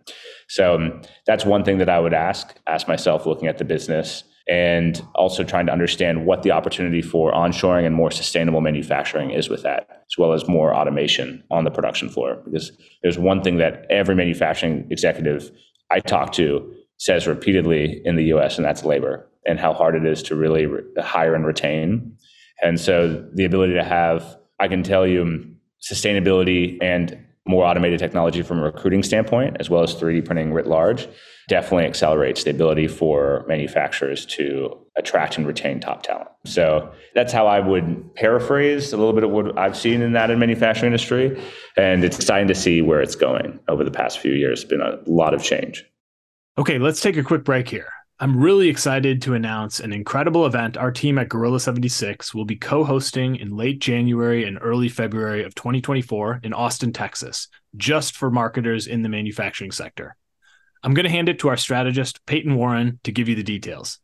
So 0.49 0.77
um, 0.77 1.03
that's 1.27 1.45
one 1.45 1.65
thing 1.65 1.79
that 1.79 1.89
I 1.89 2.01
would 2.01 2.15
ask, 2.15 2.55
ask 2.67 2.89
myself 2.89 3.27
looking 3.27 3.49
at 3.49 3.59
the 3.59 3.65
business 3.65 4.25
and 4.49 5.01
also 5.15 5.45
trying 5.45 5.67
to 5.67 5.73
understand 5.73 6.27
what 6.27 6.43
the 6.43 6.51
opportunity 6.51 7.03
for 7.03 7.33
onshoring 7.33 7.87
and 7.87 7.95
more 7.95 8.11
sustainable 8.11 8.61
manufacturing 8.61 9.31
is 9.31 9.49
with 9.49 9.63
that, 9.63 9.87
as 9.91 10.19
well 10.19 10.33
as 10.33 10.49
more 10.49 10.75
automation 10.75 11.45
on 11.51 11.65
the 11.65 11.71
production 11.71 12.09
floor. 12.09 12.43
Because 12.45 12.73
there's 13.03 13.19
one 13.19 13.43
thing 13.43 13.59
that 13.59 13.87
every 13.91 14.17
manufacturing 14.17 14.89
executive 14.91 15.53
I 15.91 16.01
talk 16.01 16.33
to 16.33 16.75
says 16.97 17.27
repeatedly 17.27 18.01
in 18.05 18.17
the 18.17 18.25
US, 18.25 18.57
and 18.57 18.65
that's 18.65 18.85
labor 18.85 19.30
and 19.47 19.59
how 19.59 19.73
hard 19.73 19.95
it 19.95 20.05
is 20.05 20.23
to 20.25 20.37
really 20.37 20.67
re- 20.67 20.83
hire 20.99 21.35
and 21.35 21.47
retain. 21.47 22.17
And 22.63 22.79
so 22.79 23.27
the 23.35 23.45
ability 23.45 23.75
to 23.75 23.85
have, 23.85 24.37
I 24.59 24.69
can 24.69 24.83
tell 24.83 25.07
you, 25.07 25.55
sustainability 25.83 26.79
and 26.83 27.19
more 27.47 27.65
automated 27.65 27.99
technology 27.99 28.43
from 28.43 28.59
a 28.59 28.63
recruiting 28.63 29.03
standpoint, 29.03 29.57
as 29.59 29.71
well 29.71 29.83
as 29.83 29.95
3D 29.95 30.25
printing 30.25 30.53
writ 30.53 30.67
large, 30.67 31.09
definitely 31.49 31.85
accelerates 31.85 32.45
the 32.45 32.51
ability 32.51 32.87
for 32.87 33.45
manufacturers 33.49 34.25
to 34.25 34.77
attract 34.97 35.37
and 35.37 35.47
retain 35.47 35.81
top 35.81 36.03
talent. 36.03 36.29
So 36.45 36.93
that's 37.15 37.33
how 37.33 37.47
I 37.47 37.59
would 37.59 38.15
paraphrase 38.15 38.93
a 38.93 38.97
little 38.97 39.15
bit 39.15 39.25
of 39.25 39.31
what 39.31 39.59
I've 39.59 39.77
seen 39.77 40.03
in 40.03 40.13
that 40.13 40.31
in 40.31 40.39
manufacturing 40.39 40.93
industry. 40.93 41.43
And 41.77 42.05
it's 42.05 42.19
exciting 42.19 42.49
to 42.49 42.55
see 42.55 42.83
where 42.83 43.01
it's 43.01 43.17
going 43.17 43.59
over 43.69 43.83
the 43.83 43.91
past 43.91 44.19
few 44.19 44.33
years. 44.33 44.61
It's 44.61 44.69
been 44.69 44.81
a 44.81 44.99
lot 45.07 45.35
of 45.35 45.43
change. 45.43 45.85
Okay, 46.59 46.79
let's 46.79 47.01
take 47.01 47.17
a 47.17 47.23
quick 47.23 47.43
break 47.43 47.69
here. 47.69 47.89
I'm 48.23 48.39
really 48.39 48.69
excited 48.69 49.23
to 49.23 49.33
announce 49.33 49.81
an 49.81 49.95
incredible 49.95 50.45
event 50.45 50.77
our 50.77 50.93
team 50.93 51.17
at 51.17 51.31
Gorilla 51.31 51.59
76 51.59 52.35
will 52.35 52.45
be 52.45 52.55
co 52.55 52.85
hosting 52.85 53.37
in 53.37 53.57
late 53.57 53.79
January 53.79 54.45
and 54.45 54.59
early 54.61 54.91
February 54.91 55.43
of 55.43 55.55
2024 55.55 56.41
in 56.43 56.53
Austin, 56.53 56.93
Texas, 56.93 57.49
just 57.77 58.15
for 58.15 58.31
marketers 58.31 58.87
in 58.87 59.01
the 59.01 59.09
manufacturing 59.09 59.73
sector. 59.73 60.19
I'm 60.83 60.93
going 60.93 61.05
to 61.05 61.11
hand 61.11 61.31
it 61.31 61.39
to 61.39 61.49
our 61.49 61.57
strategist, 61.57 62.21
Peyton 62.27 62.57
Warren, 62.57 63.01
to 63.05 63.13
give 63.13 63.27
you 63.27 63.37
the 63.37 63.43
details. 63.43 63.99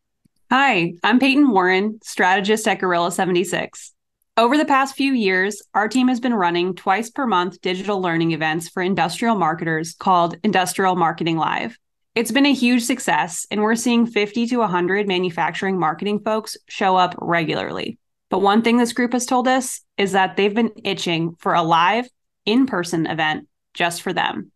Hi, 0.50 0.94
I'm 1.04 1.18
Peyton 1.18 1.50
Warren, 1.50 1.98
strategist 2.02 2.66
at 2.66 2.78
Gorilla 2.78 3.12
76. 3.12 3.92
Over 4.38 4.56
the 4.56 4.64
past 4.64 4.96
few 4.96 5.12
years, 5.12 5.60
our 5.74 5.88
team 5.88 6.08
has 6.08 6.20
been 6.20 6.32
running 6.32 6.74
twice 6.74 7.10
per 7.10 7.26
month 7.26 7.60
digital 7.60 8.00
learning 8.00 8.32
events 8.32 8.70
for 8.70 8.82
industrial 8.82 9.36
marketers 9.36 9.92
called 9.92 10.38
Industrial 10.42 10.96
Marketing 10.96 11.36
Live. 11.36 11.76
It's 12.16 12.32
been 12.32 12.46
a 12.46 12.54
huge 12.54 12.82
success, 12.82 13.46
and 13.50 13.60
we're 13.60 13.74
seeing 13.74 14.06
50 14.06 14.46
to 14.46 14.56
100 14.56 15.06
manufacturing 15.06 15.78
marketing 15.78 16.20
folks 16.20 16.56
show 16.66 16.96
up 16.96 17.14
regularly. 17.20 17.98
But 18.30 18.38
one 18.38 18.62
thing 18.62 18.78
this 18.78 18.94
group 18.94 19.12
has 19.12 19.26
told 19.26 19.46
us 19.46 19.82
is 19.98 20.12
that 20.12 20.34
they've 20.34 20.54
been 20.54 20.72
itching 20.82 21.34
for 21.38 21.52
a 21.52 21.62
live, 21.62 22.08
in 22.46 22.64
person 22.64 23.06
event 23.06 23.48
just 23.74 24.00
for 24.00 24.14
them. 24.14 24.50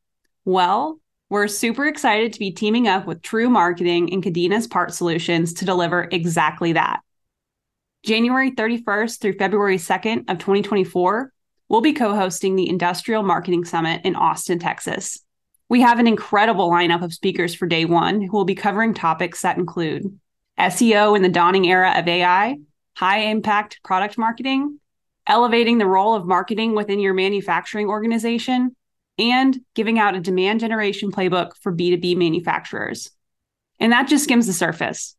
Well, 0.47 1.01
we're 1.29 1.49
super 1.49 1.85
excited 1.85 2.33
to 2.33 2.39
be 2.39 2.51
teaming 2.51 2.89
up 2.89 3.05
with 3.05 3.21
Trew 3.21 3.51
Marketing 3.51 4.11
and 4.11 4.23
CADENAS 4.23 4.67
PARTsolutions 4.69 5.59
to 5.59 5.67
deliver 5.67 6.09
exactly 6.11 6.73
that. 6.73 7.01
January 8.07 8.53
31st 8.53 9.21
through 9.21 9.35
February 9.35 9.77
2nd 9.77 10.31
of 10.31 10.39
2024, 10.39 11.31
we'll 11.69 11.83
be 11.83 11.93
co-hosting 11.93 12.57
the 12.57 12.71
Industrial 12.71 13.23
Marketing 13.23 13.67
Summit 13.67 14.01
in 14.07 14.17
Austin, 14.17 14.59
Texas. 14.59 15.23
We 15.71 15.83
have 15.83 16.01
an 16.01 16.09
incredible 16.09 16.69
lineup 16.69 17.05
of 17.05 17.15
speakers 17.15 17.55
for 17.55 17.69
day 17.69 17.85
one 17.85 18.21
who 18.21 18.33
will 18.33 18.45
be 18.45 18.57
covering 18.57 18.93
topics 18.93 19.43
that 19.43 19.57
include 19.57 20.19
SEO 20.59 21.15
in 21.15 21.23
the 21.23 21.29
dawning 21.29 21.65
era 21.65 21.95
of 21.97 22.09
AI, 22.09 22.57
high 22.97 23.19
impact 23.21 23.79
product 23.85 24.19
marketing, 24.19 24.81
elevating 25.29 25.79
the 25.79 25.87
role 25.87 26.17
of 26.17 26.27
marketing 26.27 26.75
within 26.75 26.99
your 26.99 27.15
manufacturing 27.15 27.87
organization, 27.87 28.75
and 29.17 29.61
giving 29.77 30.01
out 30.01 30.17
a 30.17 30.21
demand 30.21 30.59
generation 30.59 31.13
playbook 31.13 31.53
for 31.63 31.73
B2B 31.73 32.17
manufacturers. 32.17 33.13
And 33.79 33.93
that 33.93 34.09
just 34.09 34.25
skims 34.25 34.49
the 34.49 34.53
surface. 34.53 35.15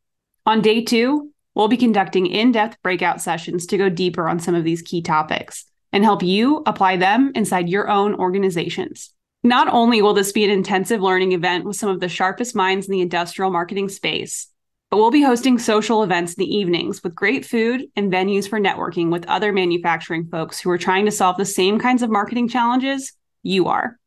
On 0.46 0.60
day 0.60 0.84
two, 0.84 1.32
we'll 1.56 1.70
be 1.70 1.78
conducting 1.78 2.26
in 2.26 2.52
depth 2.52 2.76
breakout 2.84 3.22
sessions 3.22 3.68
to 3.68 3.78
go 3.78 3.88
deeper 3.88 4.28
on 4.28 4.40
some 4.40 4.56
of 4.56 4.66
these 4.66 4.82
key 4.82 5.02
topics 5.02 5.64
and 5.94 6.04
help 6.04 6.22
you 6.22 6.62
apply 6.66 6.98
them 6.98 7.32
inside 7.36 7.70
your 7.70 7.90
own 7.90 8.16
organizations. 8.16 9.14
Not 9.44 9.68
only 9.70 10.02
will 10.02 10.14
this 10.14 10.32
be 10.32 10.44
an 10.44 10.52
intensive 10.52 11.02
learning 11.02 11.32
event 11.32 11.66
with 11.66 11.76
some 11.76 11.90
of 11.90 12.00
the 12.00 12.10
sharpest 12.10 12.56
minds 12.56 12.88
in 12.88 12.92
the 12.92 13.02
industrial 13.02 13.50
marketing 13.50 13.90
space, 13.90 14.48
but 14.92 14.98
we'll 14.98 15.10
be 15.10 15.24
hosting 15.24 15.58
social 15.58 16.04
events 16.04 16.34
in 16.34 16.44
the 16.44 16.56
evenings 16.56 17.02
with 17.02 17.16
great 17.16 17.44
food 17.46 17.88
and 17.96 18.12
venues 18.12 18.48
for 18.48 18.60
networking 18.60 19.10
with 19.10 19.28
other 19.28 19.52
manufacturing 19.52 20.28
folks 20.28 20.60
who 20.60 20.70
are 20.70 20.78
trying 20.78 21.06
to 21.06 21.12
solve 21.12 21.38
the 21.38 21.46
same 21.46 21.80
kinds 21.80 22.04
of 22.04 22.12
marketing 22.12 22.50
challenges 22.50 23.14
you 23.42 23.68
are. 23.68 23.98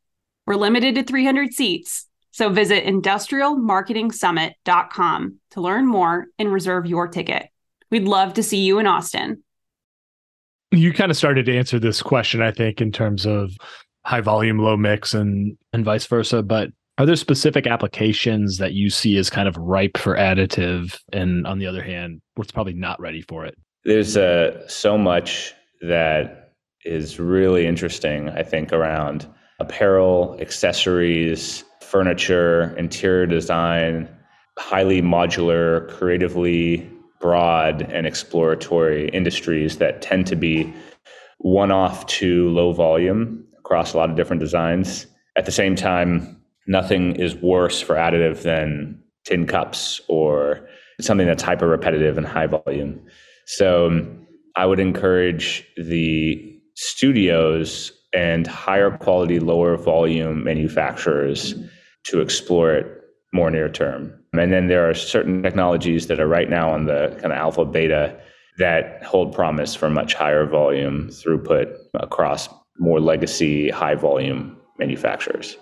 We're 0.47 0.57
limited 0.57 0.97
to 0.97 1.03
300 1.03 1.55
seats, 1.55 2.07
so 2.31 2.50
visit 2.50 2.85
industrialmarketingsummit.com 2.85 5.38
to 5.50 5.61
learn 5.61 5.87
more 5.87 6.26
and 6.38 6.53
reserve 6.53 6.87
your 6.87 7.09
ticket. 7.09 7.49
We'd 7.91 8.05
love 8.05 8.35
to 8.35 8.43
see 8.43 8.59
you 8.59 8.79
in 8.79 8.87
Austin. 8.87 9.43
You 10.71 10.93
kind 10.93 11.11
of 11.11 11.17
started 11.17 11.47
to 11.47 11.57
answer 11.57 11.79
this 11.79 12.03
question, 12.03 12.43
I 12.43 12.50
think, 12.50 12.83
in 12.83 12.93
terms 12.93 13.25
of 13.25 13.57
high 14.05 14.21
volume, 14.21 14.59
low 14.59 14.77
mix, 14.77 15.15
and 15.15 15.57
and 15.73 15.85
vice 15.85 16.07
versa. 16.07 16.43
But 16.43 16.71
are 16.99 17.07
there 17.07 17.17
specific 17.17 17.67
applications 17.67 18.59
that 18.59 18.73
you 18.73 18.89
see 18.91 19.17
as 19.17 19.31
kind 19.31 19.49
of 19.49 19.57
ripe 19.57 19.97
for 19.97 20.17
additive, 20.17 20.99
and 21.13 21.47
on 21.47 21.59
the 21.59 21.67
other 21.67 21.83
hand, 21.83 22.21
what's 22.37 22.53
probably 22.53 22.75
not 22.75 23.01
ready 23.01 23.23
for 23.23 23.45
it? 23.45 23.57
There's 23.85 24.17
uh, 24.17 24.67
so 24.69 24.97
much 24.97 25.55
that 25.83 26.53
is 26.85 27.19
really 27.19 27.67
interesting, 27.67 28.29
I 28.31 28.43
think, 28.43 28.73
around 28.73 29.27
apparel, 29.61 30.37
accessories, 30.41 31.65
furniture, 31.81 32.75
interior 32.77 33.27
design, 33.27 34.09
highly 34.59 35.03
modular, 35.03 35.89
creatively 35.91 36.91
broad 37.21 37.83
and 37.83 38.07
exploratory 38.07 39.09
industries 39.11 39.79
that 39.79 40.03
tend 40.03 40.27
to 40.27 40.37
be 40.37 40.73
one 41.39 41.71
off 41.71 42.07
to 42.07 42.49
low 42.51 42.73
volume 42.73 43.44
across 43.64 43.94
a 43.94 43.97
lot 43.97 44.11
of 44.11 44.16
different 44.16 44.40
designs. 44.40 45.06
At 45.37 45.47
the 45.47 45.52
same 45.52 45.75
time, 45.75 46.40
nothing 46.66 47.16
is 47.16 47.35
worse 47.37 47.80
for 47.80 47.94
additive 47.97 48.42
than 48.42 49.02
tin 49.25 49.47
cups 49.47 50.00
or 50.09 50.68
something 51.00 51.26
that's 51.26 51.42
hyper 51.42 51.66
repetitive 51.66 52.18
and 52.18 52.26
high 52.26 52.47
volume. 52.47 53.00
So 53.47 53.87
um, 53.87 54.26
I 54.56 54.66
would 54.66 54.80
encourage 54.80 55.66
the 55.76 56.61
studios 56.75 57.92
and 58.12 58.47
higher 58.47 58.90
quality, 58.90 59.40
lower 59.40 59.76
volume 59.76 60.44
manufacturers 60.44 61.54
to 62.04 62.21
explore 62.21 62.75
it 62.75 63.00
more 63.33 63.50
near 63.50 63.68
term. 63.68 64.12
And 64.33 64.52
then 64.52 64.68
there 64.68 64.88
are 64.88 64.94
certain 64.94 65.42
technologies 65.42 66.06
that 66.06 66.21
are 66.21 66.28
right 66.28 66.49
now 66.49 66.71
on 66.71 66.87
the 66.87 67.09
kind 67.21 67.33
of 67.33 67.38
alpha 67.38 67.64
beta 67.64 68.16
that 68.59 69.02
hold 69.02 69.35
promise 69.35 69.75
for 69.75 69.90
much 69.90 70.14
higher 70.14 70.47
volume 70.47 71.09
throughput 71.09 71.75
across 71.94 72.49
more 72.78 73.00
legacy, 73.00 73.71
high 73.71 73.95
volume 73.95 74.57
manufacturers. 74.78 75.57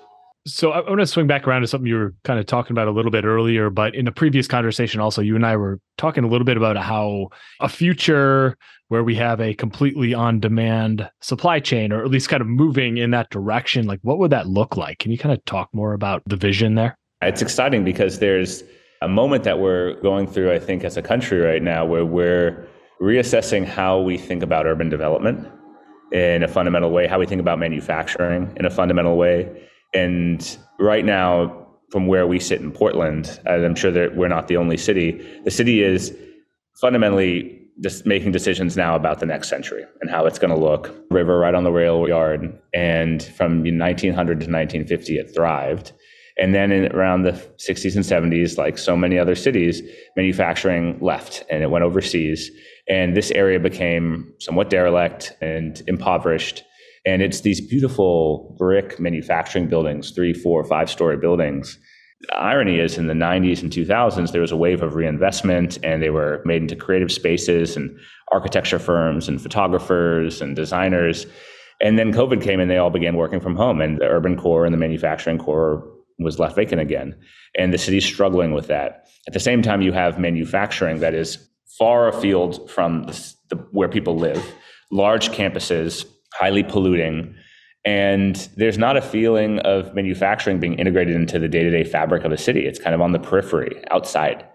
So 0.44 0.72
I 0.72 0.80
want 0.88 0.98
to 0.98 1.06
swing 1.06 1.28
back 1.28 1.46
around 1.46 1.60
to 1.60 1.68
something 1.68 1.86
you 1.86 1.94
were 1.94 2.14
kind 2.24 2.40
of 2.40 2.46
talking 2.46 2.72
about 2.72 2.88
a 2.88 2.90
little 2.90 3.12
bit 3.12 3.24
earlier, 3.24 3.70
but 3.70 3.94
in 3.94 4.08
a 4.08 4.12
previous 4.12 4.48
conversation, 4.48 5.00
also 5.00 5.22
you 5.22 5.36
and 5.36 5.46
I 5.46 5.56
were 5.56 5.78
talking 5.98 6.24
a 6.24 6.26
little 6.26 6.44
bit 6.44 6.56
about 6.56 6.76
how 6.76 7.28
a 7.60 7.68
future 7.68 8.56
where 8.88 9.04
we 9.04 9.14
have 9.14 9.40
a 9.40 9.54
completely 9.54 10.14
on-demand 10.14 11.08
supply 11.20 11.60
chain, 11.60 11.92
or 11.92 12.04
at 12.04 12.10
least 12.10 12.28
kind 12.28 12.40
of 12.40 12.48
moving 12.48 12.96
in 12.96 13.12
that 13.12 13.30
direction, 13.30 13.86
like 13.86 14.00
what 14.02 14.18
would 14.18 14.32
that 14.32 14.48
look 14.48 14.76
like? 14.76 14.98
Can 14.98 15.12
you 15.12 15.18
kind 15.18 15.32
of 15.32 15.44
talk 15.44 15.68
more 15.72 15.92
about 15.92 16.22
the 16.26 16.36
vision 16.36 16.74
there? 16.74 16.98
It's 17.22 17.40
exciting 17.40 17.84
because 17.84 18.18
there's 18.18 18.64
a 19.00 19.08
moment 19.08 19.44
that 19.44 19.60
we're 19.60 19.94
going 20.02 20.26
through, 20.26 20.52
I 20.52 20.58
think, 20.58 20.82
as 20.82 20.96
a 20.96 21.02
country 21.02 21.38
right 21.38 21.62
now, 21.62 21.84
where 21.86 22.04
we're 22.04 22.66
reassessing 23.00 23.64
how 23.64 24.00
we 24.00 24.18
think 24.18 24.42
about 24.42 24.66
urban 24.66 24.88
development 24.88 25.48
in 26.12 26.42
a 26.42 26.48
fundamental 26.48 26.90
way, 26.90 27.06
how 27.06 27.18
we 27.18 27.26
think 27.26 27.40
about 27.40 27.58
manufacturing 27.58 28.52
in 28.56 28.66
a 28.66 28.70
fundamental 28.70 29.16
way 29.16 29.68
and 29.94 30.58
right 30.78 31.04
now, 31.04 31.66
from 31.90 32.06
where 32.06 32.26
we 32.26 32.40
sit 32.40 32.60
in 32.60 32.72
Portland, 32.72 33.38
and 33.44 33.64
I'm 33.64 33.74
sure 33.74 33.90
that 33.90 34.16
we're 34.16 34.28
not 34.28 34.48
the 34.48 34.56
only 34.56 34.78
city, 34.78 35.20
the 35.44 35.50
city 35.50 35.82
is 35.82 36.16
fundamentally 36.80 37.58
just 37.82 38.06
making 38.06 38.32
decisions 38.32 38.76
now 38.76 38.94
about 38.94 39.20
the 39.20 39.26
next 39.26 39.48
century 39.48 39.84
and 40.00 40.10
how 40.10 40.24
it's 40.24 40.38
going 40.38 40.54
to 40.54 40.58
look. 40.58 40.94
River 41.10 41.38
right 41.38 41.54
on 41.54 41.64
the 41.64 41.72
rail 41.72 42.08
yard. 42.08 42.58
And 42.72 43.22
from 43.22 43.62
1900 43.62 44.14
to 44.14 44.46
1950, 44.46 45.18
it 45.18 45.34
thrived. 45.34 45.92
And 46.38 46.54
then 46.54 46.72
in, 46.72 46.92
around 46.92 47.22
the 47.22 47.32
60s 47.32 47.94
and 47.94 48.32
70s, 48.32 48.56
like 48.56 48.78
so 48.78 48.96
many 48.96 49.18
other 49.18 49.34
cities, 49.34 49.82
manufacturing 50.16 50.98
left 51.00 51.44
and 51.50 51.62
it 51.62 51.70
went 51.70 51.84
overseas. 51.84 52.50
And 52.88 53.16
this 53.16 53.30
area 53.30 53.60
became 53.60 54.32
somewhat 54.40 54.70
derelict 54.70 55.32
and 55.40 55.80
impoverished. 55.86 56.64
And 57.04 57.22
it's 57.22 57.40
these 57.40 57.60
beautiful 57.60 58.54
brick 58.58 58.98
manufacturing 59.00 59.68
buildings, 59.68 60.10
three, 60.10 60.32
four, 60.32 60.64
five 60.64 60.90
story 60.90 61.16
buildings. 61.16 61.78
The 62.20 62.36
irony 62.36 62.78
is 62.78 62.98
in 62.98 63.08
the 63.08 63.14
90s 63.14 63.62
and 63.62 63.72
2000s, 63.72 64.30
there 64.30 64.40
was 64.40 64.52
a 64.52 64.56
wave 64.56 64.82
of 64.82 64.94
reinvestment 64.94 65.78
and 65.82 66.00
they 66.00 66.10
were 66.10 66.40
made 66.44 66.62
into 66.62 66.76
creative 66.76 67.10
spaces 67.10 67.76
and 67.76 67.98
architecture 68.30 68.78
firms 68.78 69.28
and 69.28 69.42
photographers 69.42 70.40
and 70.40 70.54
designers. 70.54 71.26
And 71.80 71.98
then 71.98 72.12
COVID 72.12 72.40
came 72.40 72.60
and 72.60 72.70
they 72.70 72.78
all 72.78 72.90
began 72.90 73.16
working 73.16 73.40
from 73.40 73.56
home 73.56 73.80
and 73.80 73.98
the 73.98 74.06
urban 74.06 74.36
core 74.36 74.64
and 74.64 74.72
the 74.72 74.78
manufacturing 74.78 75.38
core 75.38 75.84
was 76.20 76.38
left 76.38 76.54
vacant 76.54 76.80
again. 76.80 77.16
And 77.58 77.72
the 77.72 77.78
city's 77.78 78.04
struggling 78.04 78.52
with 78.52 78.68
that. 78.68 79.08
At 79.26 79.34
the 79.34 79.40
same 79.40 79.62
time, 79.62 79.82
you 79.82 79.92
have 79.92 80.18
manufacturing 80.18 81.00
that 81.00 81.14
is 81.14 81.48
far 81.78 82.08
afield 82.08 82.70
from 82.70 83.04
the, 83.04 83.34
the, 83.48 83.56
where 83.72 83.88
people 83.88 84.16
live, 84.16 84.44
large 84.90 85.30
campuses, 85.30 86.06
highly 86.34 86.62
polluting. 86.62 87.34
And 87.84 88.36
there's 88.56 88.78
not 88.78 88.96
a 88.96 89.02
feeling 89.02 89.58
of 89.60 89.94
manufacturing 89.94 90.60
being 90.60 90.78
integrated 90.78 91.16
into 91.16 91.38
the 91.38 91.48
day 91.48 91.62
to 91.64 91.70
day 91.70 91.84
fabric 91.84 92.24
of 92.24 92.32
a 92.32 92.38
city. 92.38 92.66
It's 92.66 92.78
kind 92.78 92.94
of 92.94 93.00
on 93.00 93.12
the 93.12 93.18
periphery, 93.18 93.82
outside. 93.90 94.46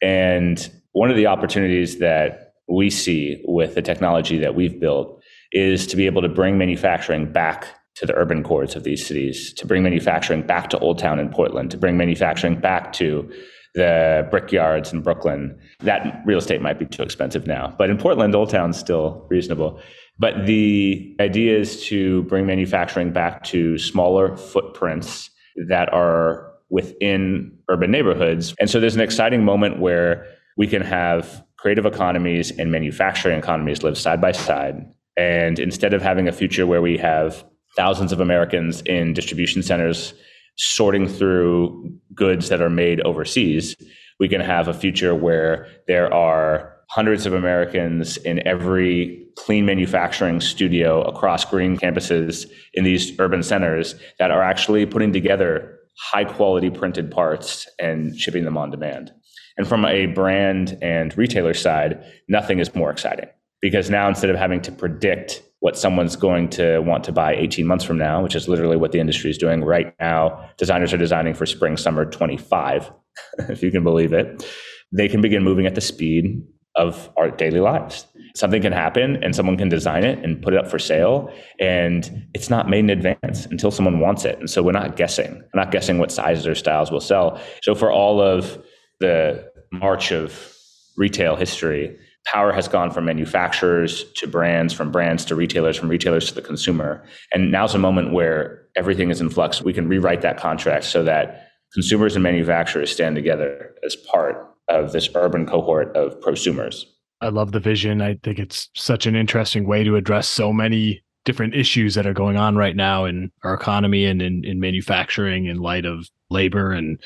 And 0.00 0.70
one 0.92 1.10
of 1.10 1.16
the 1.16 1.26
opportunities 1.26 1.98
that 1.98 2.54
we 2.68 2.90
see 2.90 3.42
with 3.46 3.74
the 3.74 3.82
technology 3.82 4.38
that 4.38 4.54
we've 4.54 4.78
built 4.78 5.22
is 5.52 5.86
to 5.88 5.96
be 5.96 6.06
able 6.06 6.22
to 6.22 6.28
bring 6.28 6.56
manufacturing 6.56 7.30
back 7.30 7.66
to 7.94 8.06
the 8.06 8.14
urban 8.14 8.42
cores 8.42 8.74
of 8.74 8.84
these 8.84 9.06
cities, 9.06 9.52
to 9.54 9.66
bring 9.66 9.82
manufacturing 9.82 10.42
back 10.42 10.70
to 10.70 10.78
Old 10.78 10.98
Town 10.98 11.18
in 11.18 11.28
Portland, 11.28 11.70
to 11.70 11.76
bring 11.76 11.96
manufacturing 11.96 12.58
back 12.58 12.92
to 12.94 13.30
the 13.74 14.26
brickyards 14.30 14.92
in 14.92 15.00
Brooklyn. 15.00 15.58
That 15.80 16.22
real 16.26 16.38
estate 16.38 16.60
might 16.60 16.78
be 16.78 16.86
too 16.86 17.02
expensive 17.02 17.46
now, 17.46 17.74
but 17.78 17.90
in 17.90 17.98
Portland, 17.98 18.34
Old 18.34 18.50
Town's 18.50 18.78
still 18.78 19.26
reasonable. 19.30 19.80
But 20.18 20.46
the 20.46 21.16
idea 21.20 21.58
is 21.58 21.84
to 21.86 22.22
bring 22.24 22.46
manufacturing 22.46 23.12
back 23.12 23.44
to 23.44 23.78
smaller 23.78 24.36
footprints 24.36 25.30
that 25.68 25.92
are 25.92 26.52
within 26.68 27.56
urban 27.68 27.90
neighborhoods. 27.90 28.54
And 28.58 28.68
so 28.68 28.80
there's 28.80 28.94
an 28.94 29.00
exciting 29.00 29.44
moment 29.44 29.80
where 29.80 30.26
we 30.56 30.66
can 30.66 30.82
have 30.82 31.44
creative 31.56 31.86
economies 31.86 32.50
and 32.50 32.70
manufacturing 32.70 33.38
economies 33.38 33.82
live 33.82 33.96
side 33.96 34.20
by 34.20 34.32
side. 34.32 34.86
And 35.16 35.58
instead 35.58 35.94
of 35.94 36.02
having 36.02 36.28
a 36.28 36.32
future 36.32 36.66
where 36.66 36.82
we 36.82 36.96
have 36.98 37.44
thousands 37.76 38.12
of 38.12 38.20
Americans 38.20 38.82
in 38.82 39.14
distribution 39.14 39.62
centers 39.62 40.14
sorting 40.56 41.08
through 41.08 41.92
goods 42.14 42.48
that 42.48 42.60
are 42.60 42.70
made 42.70 43.00
overseas, 43.00 43.76
we 44.20 44.28
can 44.28 44.40
have 44.40 44.68
a 44.68 44.74
future 44.74 45.14
where 45.14 45.66
there 45.86 46.12
are 46.12 46.76
hundreds 46.90 47.24
of 47.26 47.32
Americans 47.32 48.18
in 48.18 48.46
every 48.46 49.26
clean 49.36 49.64
manufacturing 49.64 50.40
studio 50.40 51.02
across 51.02 51.44
green 51.44 51.76
campuses 51.76 52.46
in 52.74 52.84
these 52.84 53.18
urban 53.18 53.42
centers 53.42 53.94
that 54.18 54.30
are 54.30 54.42
actually 54.42 54.84
putting 54.84 55.12
together 55.12 55.78
high 55.98 56.24
quality 56.24 56.70
printed 56.70 57.10
parts 57.10 57.66
and 57.78 58.18
shipping 58.18 58.44
them 58.44 58.58
on 58.58 58.70
demand. 58.70 59.10
And 59.56 59.66
from 59.66 59.84
a 59.84 60.06
brand 60.06 60.78
and 60.82 61.16
retailer 61.16 61.54
side, 61.54 62.04
nothing 62.28 62.58
is 62.58 62.74
more 62.74 62.90
exciting 62.90 63.28
because 63.60 63.90
now 63.90 64.08
instead 64.08 64.30
of 64.30 64.36
having 64.36 64.60
to 64.62 64.72
predict 64.72 65.42
what 65.62 65.78
someone's 65.78 66.16
going 66.16 66.48
to 66.48 66.80
want 66.80 67.04
to 67.04 67.12
buy 67.12 67.36
18 67.36 67.64
months 67.64 67.84
from 67.84 67.96
now, 67.96 68.20
which 68.20 68.34
is 68.34 68.48
literally 68.48 68.76
what 68.76 68.90
the 68.90 68.98
industry 68.98 69.30
is 69.30 69.38
doing 69.38 69.62
right 69.62 69.94
now, 70.00 70.50
designers 70.58 70.92
are 70.92 70.98
designing 70.98 71.34
for 71.34 71.46
spring, 71.46 71.76
summer 71.76 72.04
25, 72.04 72.90
if 73.48 73.62
you 73.62 73.70
can 73.70 73.84
believe 73.84 74.12
it. 74.12 74.44
They 74.90 75.08
can 75.08 75.20
begin 75.20 75.44
moving 75.44 75.64
at 75.64 75.76
the 75.76 75.80
speed 75.80 76.42
of 76.74 77.08
our 77.16 77.30
daily 77.30 77.60
lives. 77.60 78.06
Something 78.34 78.60
can 78.60 78.72
happen 78.72 79.22
and 79.22 79.36
someone 79.36 79.56
can 79.56 79.68
design 79.68 80.02
it 80.02 80.18
and 80.24 80.42
put 80.42 80.52
it 80.52 80.58
up 80.58 80.68
for 80.68 80.80
sale 80.80 81.32
and 81.60 82.26
it's 82.34 82.50
not 82.50 82.68
made 82.68 82.80
in 82.80 82.90
advance 82.90 83.46
until 83.46 83.70
someone 83.70 84.00
wants 84.00 84.24
it. 84.24 84.40
And 84.40 84.50
so 84.50 84.64
we're 84.64 84.72
not 84.72 84.96
guessing. 84.96 85.32
We're 85.32 85.60
not 85.60 85.70
guessing 85.70 85.98
what 85.98 86.10
sizes 86.10 86.44
or 86.44 86.56
styles 86.56 86.90
will 86.90 87.00
sell. 87.00 87.40
So 87.62 87.76
for 87.76 87.92
all 87.92 88.20
of 88.20 88.60
the 88.98 89.48
march 89.70 90.10
of 90.10 90.56
retail 90.96 91.36
history, 91.36 91.96
power 92.24 92.52
has 92.52 92.68
gone 92.68 92.90
from 92.90 93.04
manufacturers 93.04 94.04
to 94.14 94.26
brands, 94.26 94.72
from 94.72 94.90
brands 94.90 95.24
to 95.26 95.34
retailers, 95.34 95.76
from 95.76 95.88
retailers 95.88 96.28
to 96.28 96.34
the 96.34 96.42
consumer. 96.42 97.04
And 97.32 97.50
now's 97.50 97.74
a 97.74 97.78
moment 97.78 98.12
where 98.12 98.62
everything 98.76 99.10
is 99.10 99.20
in 99.20 99.28
flux, 99.28 99.62
we 99.62 99.72
can 99.72 99.88
rewrite 99.88 100.22
that 100.22 100.38
contract 100.38 100.84
so 100.84 101.02
that 101.04 101.48
consumers 101.74 102.14
and 102.14 102.22
manufacturers 102.22 102.92
stand 102.92 103.16
together 103.16 103.74
as 103.84 103.96
part 103.96 104.48
of 104.68 104.92
this 104.92 105.08
urban 105.14 105.46
cohort 105.46 105.94
of 105.96 106.18
prosumers. 106.20 106.84
I 107.20 107.28
love 107.28 107.52
the 107.52 107.60
vision. 107.60 108.02
I 108.02 108.18
think 108.22 108.38
it's 108.38 108.68
such 108.74 109.06
an 109.06 109.14
interesting 109.14 109.66
way 109.66 109.84
to 109.84 109.96
address 109.96 110.28
so 110.28 110.52
many 110.52 111.02
different 111.24 111.54
issues 111.54 111.94
that 111.94 112.06
are 112.06 112.12
going 112.12 112.36
on 112.36 112.56
right 112.56 112.74
now 112.74 113.04
in 113.04 113.30
our 113.44 113.54
economy 113.54 114.04
and 114.04 114.20
in, 114.20 114.44
in 114.44 114.58
manufacturing 114.58 115.46
in 115.46 115.58
light 115.58 115.84
of 115.84 116.08
labor 116.30 116.72
and 116.72 116.98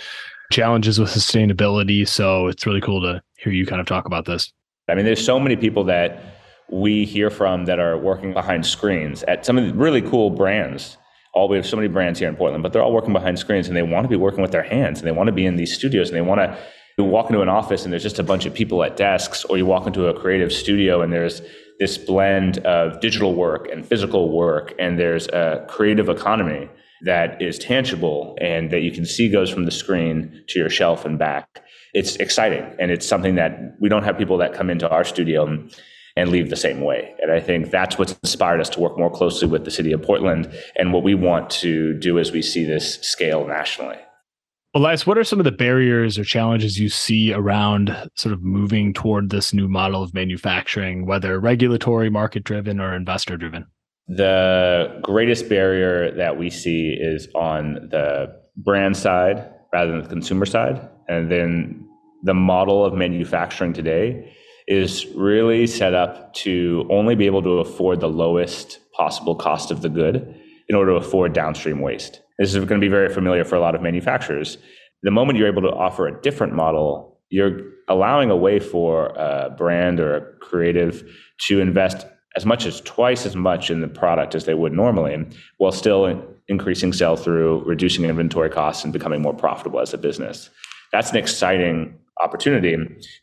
challenges 0.50 0.98
with 0.98 1.10
sustainability. 1.10 2.06
So 2.08 2.46
it's 2.46 2.66
really 2.66 2.80
cool 2.80 3.02
to 3.02 3.20
hear 3.36 3.52
you 3.52 3.66
kind 3.66 3.80
of 3.80 3.86
talk 3.86 4.06
about 4.06 4.24
this. 4.24 4.52
I 4.88 4.94
mean, 4.94 5.04
there's 5.04 5.24
so 5.24 5.40
many 5.40 5.56
people 5.56 5.84
that 5.84 6.22
we 6.70 7.04
hear 7.04 7.30
from 7.30 7.64
that 7.64 7.78
are 7.78 7.98
working 7.98 8.32
behind 8.32 8.66
screens 8.66 9.22
at 9.24 9.44
some 9.44 9.58
of 9.58 9.66
the 9.66 9.74
really 9.74 10.02
cool 10.02 10.30
brands. 10.30 10.96
All 11.34 11.48
we 11.48 11.56
have 11.56 11.66
so 11.66 11.76
many 11.76 11.88
brands 11.88 12.18
here 12.18 12.28
in 12.28 12.36
Portland, 12.36 12.62
but 12.62 12.72
they're 12.72 12.82
all 12.82 12.92
working 12.92 13.12
behind 13.12 13.38
screens 13.38 13.68
and 13.68 13.76
they 13.76 13.82
want 13.82 14.04
to 14.04 14.08
be 14.08 14.16
working 14.16 14.42
with 14.42 14.52
their 14.52 14.62
hands 14.62 14.98
and 14.98 15.06
they 15.06 15.12
want 15.12 15.26
to 15.26 15.32
be 15.32 15.44
in 15.44 15.56
these 15.56 15.74
studios 15.74 16.08
and 16.08 16.16
they 16.16 16.22
want 16.22 16.40
to 16.40 16.58
you 16.98 17.04
walk 17.04 17.28
into 17.28 17.42
an 17.42 17.48
office 17.48 17.84
and 17.84 17.92
there's 17.92 18.02
just 18.02 18.18
a 18.18 18.22
bunch 18.22 18.46
of 18.46 18.54
people 18.54 18.82
at 18.82 18.96
desks, 18.96 19.44
or 19.44 19.58
you 19.58 19.66
walk 19.66 19.86
into 19.86 20.06
a 20.06 20.18
creative 20.18 20.50
studio 20.50 21.02
and 21.02 21.12
there's 21.12 21.42
this 21.78 21.98
blend 21.98 22.58
of 22.58 23.00
digital 23.00 23.34
work 23.34 23.68
and 23.70 23.84
physical 23.84 24.34
work, 24.34 24.74
and 24.78 24.98
there's 24.98 25.28
a 25.28 25.62
creative 25.68 26.08
economy 26.08 26.70
that 27.02 27.40
is 27.42 27.58
tangible 27.58 28.38
and 28.40 28.70
that 28.70 28.80
you 28.80 28.90
can 28.90 29.04
see 29.04 29.28
goes 29.28 29.50
from 29.50 29.66
the 29.66 29.70
screen 29.70 30.42
to 30.48 30.58
your 30.58 30.70
shelf 30.70 31.04
and 31.04 31.18
back. 31.18 31.62
It's 31.96 32.16
exciting, 32.16 32.62
and 32.78 32.90
it's 32.90 33.08
something 33.08 33.36
that 33.36 33.74
we 33.80 33.88
don't 33.88 34.02
have 34.04 34.18
people 34.18 34.36
that 34.36 34.52
come 34.52 34.68
into 34.68 34.86
our 34.86 35.02
studio 35.02 35.46
and, 35.46 35.74
and 36.14 36.28
leave 36.28 36.50
the 36.50 36.56
same 36.56 36.82
way. 36.82 37.14
And 37.22 37.32
I 37.32 37.40
think 37.40 37.70
that's 37.70 37.96
what's 37.96 38.12
inspired 38.22 38.60
us 38.60 38.68
to 38.70 38.80
work 38.80 38.98
more 38.98 39.10
closely 39.10 39.48
with 39.48 39.64
the 39.64 39.70
city 39.70 39.92
of 39.92 40.02
Portland 40.02 40.52
and 40.76 40.92
what 40.92 41.02
we 41.02 41.14
want 41.14 41.48
to 41.62 41.98
do 41.98 42.18
as 42.18 42.32
we 42.32 42.42
see 42.42 42.64
this 42.64 43.00
scale 43.00 43.46
nationally. 43.46 43.96
Elias, 44.74 45.06
what 45.06 45.16
are 45.16 45.24
some 45.24 45.40
of 45.40 45.44
the 45.44 45.52
barriers 45.52 46.18
or 46.18 46.24
challenges 46.24 46.78
you 46.78 46.90
see 46.90 47.32
around 47.32 47.96
sort 48.14 48.34
of 48.34 48.42
moving 48.42 48.92
toward 48.92 49.30
this 49.30 49.54
new 49.54 49.66
model 49.66 50.02
of 50.02 50.12
manufacturing, 50.12 51.06
whether 51.06 51.40
regulatory, 51.40 52.10
market 52.10 52.44
driven, 52.44 52.78
or 52.78 52.94
investor 52.94 53.38
driven? 53.38 53.64
The 54.06 55.00
greatest 55.02 55.48
barrier 55.48 56.14
that 56.16 56.36
we 56.36 56.50
see 56.50 56.90
is 57.00 57.26
on 57.34 57.88
the 57.90 58.38
brand 58.54 58.98
side 58.98 59.50
rather 59.72 59.92
than 59.92 60.02
the 60.02 60.08
consumer 60.10 60.44
side. 60.44 60.86
And 61.08 61.30
then 61.30 61.85
the 62.26 62.34
model 62.34 62.84
of 62.84 62.92
manufacturing 62.92 63.72
today 63.72 64.34
is 64.66 65.06
really 65.14 65.66
set 65.66 65.94
up 65.94 66.34
to 66.34 66.84
only 66.90 67.14
be 67.14 67.26
able 67.26 67.42
to 67.42 67.60
afford 67.60 68.00
the 68.00 68.08
lowest 68.08 68.80
possible 68.92 69.36
cost 69.36 69.70
of 69.70 69.80
the 69.80 69.88
good 69.88 70.34
in 70.68 70.74
order 70.74 70.90
to 70.90 70.96
afford 70.96 71.32
downstream 71.32 71.80
waste. 71.80 72.20
This 72.38 72.52
is 72.52 72.56
going 72.56 72.80
to 72.80 72.84
be 72.84 72.88
very 72.88 73.08
familiar 73.08 73.44
for 73.44 73.54
a 73.54 73.60
lot 73.60 73.76
of 73.76 73.80
manufacturers. 73.80 74.58
The 75.02 75.12
moment 75.12 75.38
you're 75.38 75.46
able 75.46 75.62
to 75.62 75.70
offer 75.70 76.08
a 76.08 76.20
different 76.20 76.52
model, 76.52 77.20
you're 77.28 77.60
allowing 77.88 78.30
a 78.30 78.36
way 78.36 78.58
for 78.58 79.06
a 79.10 79.54
brand 79.56 80.00
or 80.00 80.16
a 80.16 80.38
creative 80.38 81.08
to 81.46 81.60
invest 81.60 82.06
as 82.34 82.44
much 82.44 82.66
as 82.66 82.80
twice 82.80 83.24
as 83.24 83.36
much 83.36 83.70
in 83.70 83.80
the 83.80 83.88
product 83.88 84.34
as 84.34 84.46
they 84.46 84.54
would 84.54 84.72
normally, 84.72 85.24
while 85.58 85.70
still 85.70 86.22
increasing 86.48 86.92
sell 86.92 87.16
through, 87.16 87.62
reducing 87.64 88.04
inventory 88.04 88.50
costs, 88.50 88.82
and 88.82 88.92
becoming 88.92 89.22
more 89.22 89.32
profitable 89.32 89.78
as 89.78 89.94
a 89.94 89.98
business. 89.98 90.50
That's 90.92 91.10
an 91.10 91.16
exciting 91.16 91.98
opportunity, 92.22 92.76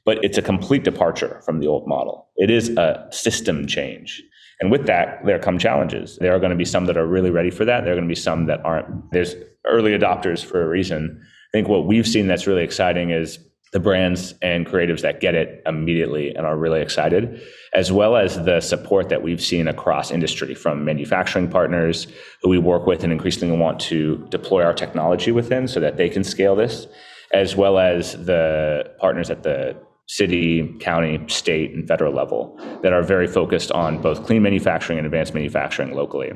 but 0.05 0.23
it's 0.23 0.37
a 0.37 0.41
complete 0.41 0.83
departure 0.83 1.41
from 1.45 1.59
the 1.59 1.67
old 1.67 1.87
model. 1.87 2.27
It 2.37 2.49
is 2.49 2.69
a 2.69 3.07
system 3.11 3.67
change. 3.67 4.21
And 4.59 4.71
with 4.71 4.85
that, 4.85 5.25
there 5.25 5.39
come 5.39 5.57
challenges. 5.57 6.17
There 6.21 6.33
are 6.33 6.39
going 6.39 6.51
to 6.51 6.55
be 6.55 6.65
some 6.65 6.85
that 6.85 6.97
are 6.97 7.07
really 7.07 7.31
ready 7.31 7.49
for 7.49 7.65
that. 7.65 7.83
There 7.83 7.93
are 7.93 7.95
going 7.95 8.07
to 8.07 8.11
be 8.11 8.15
some 8.15 8.45
that 8.45 8.63
aren't. 8.63 9.11
There's 9.11 9.35
early 9.65 9.91
adopters 9.91 10.45
for 10.45 10.61
a 10.61 10.67
reason. 10.67 11.21
I 11.21 11.57
think 11.57 11.67
what 11.67 11.85
we've 11.85 12.07
seen 12.07 12.27
that's 12.27 12.47
really 12.47 12.63
exciting 12.63 13.09
is 13.09 13.39
the 13.73 13.79
brands 13.79 14.35
and 14.41 14.67
creatives 14.67 15.01
that 15.01 15.19
get 15.19 15.33
it 15.33 15.63
immediately 15.65 16.33
and 16.35 16.45
are 16.45 16.55
really 16.55 16.79
excited, 16.79 17.41
as 17.73 17.91
well 17.91 18.15
as 18.15 18.43
the 18.45 18.61
support 18.61 19.09
that 19.09 19.23
we've 19.23 19.41
seen 19.41 19.67
across 19.67 20.11
industry 20.11 20.53
from 20.53 20.85
manufacturing 20.85 21.49
partners 21.49 22.07
who 22.43 22.49
we 22.49 22.59
work 22.59 22.85
with 22.85 23.03
and 23.03 23.11
increasingly 23.11 23.57
want 23.57 23.79
to 23.79 24.25
deploy 24.29 24.63
our 24.63 24.73
technology 24.73 25.31
within 25.31 25.67
so 25.67 25.79
that 25.79 25.97
they 25.97 26.07
can 26.07 26.23
scale 26.23 26.55
this, 26.55 26.85
as 27.33 27.55
well 27.55 27.79
as 27.79 28.13
the 28.25 28.91
partners 28.99 29.29
at 29.29 29.43
the 29.43 29.75
city, 30.07 30.75
county, 30.79 31.19
state, 31.27 31.71
and 31.71 31.87
federal 31.87 32.13
level 32.13 32.59
that 32.83 32.93
are 32.93 33.01
very 33.01 33.27
focused 33.27 33.71
on 33.71 34.01
both 34.01 34.25
clean 34.25 34.43
manufacturing 34.43 34.99
and 34.99 35.05
advanced 35.05 35.33
manufacturing 35.33 35.95
locally. 35.95 36.31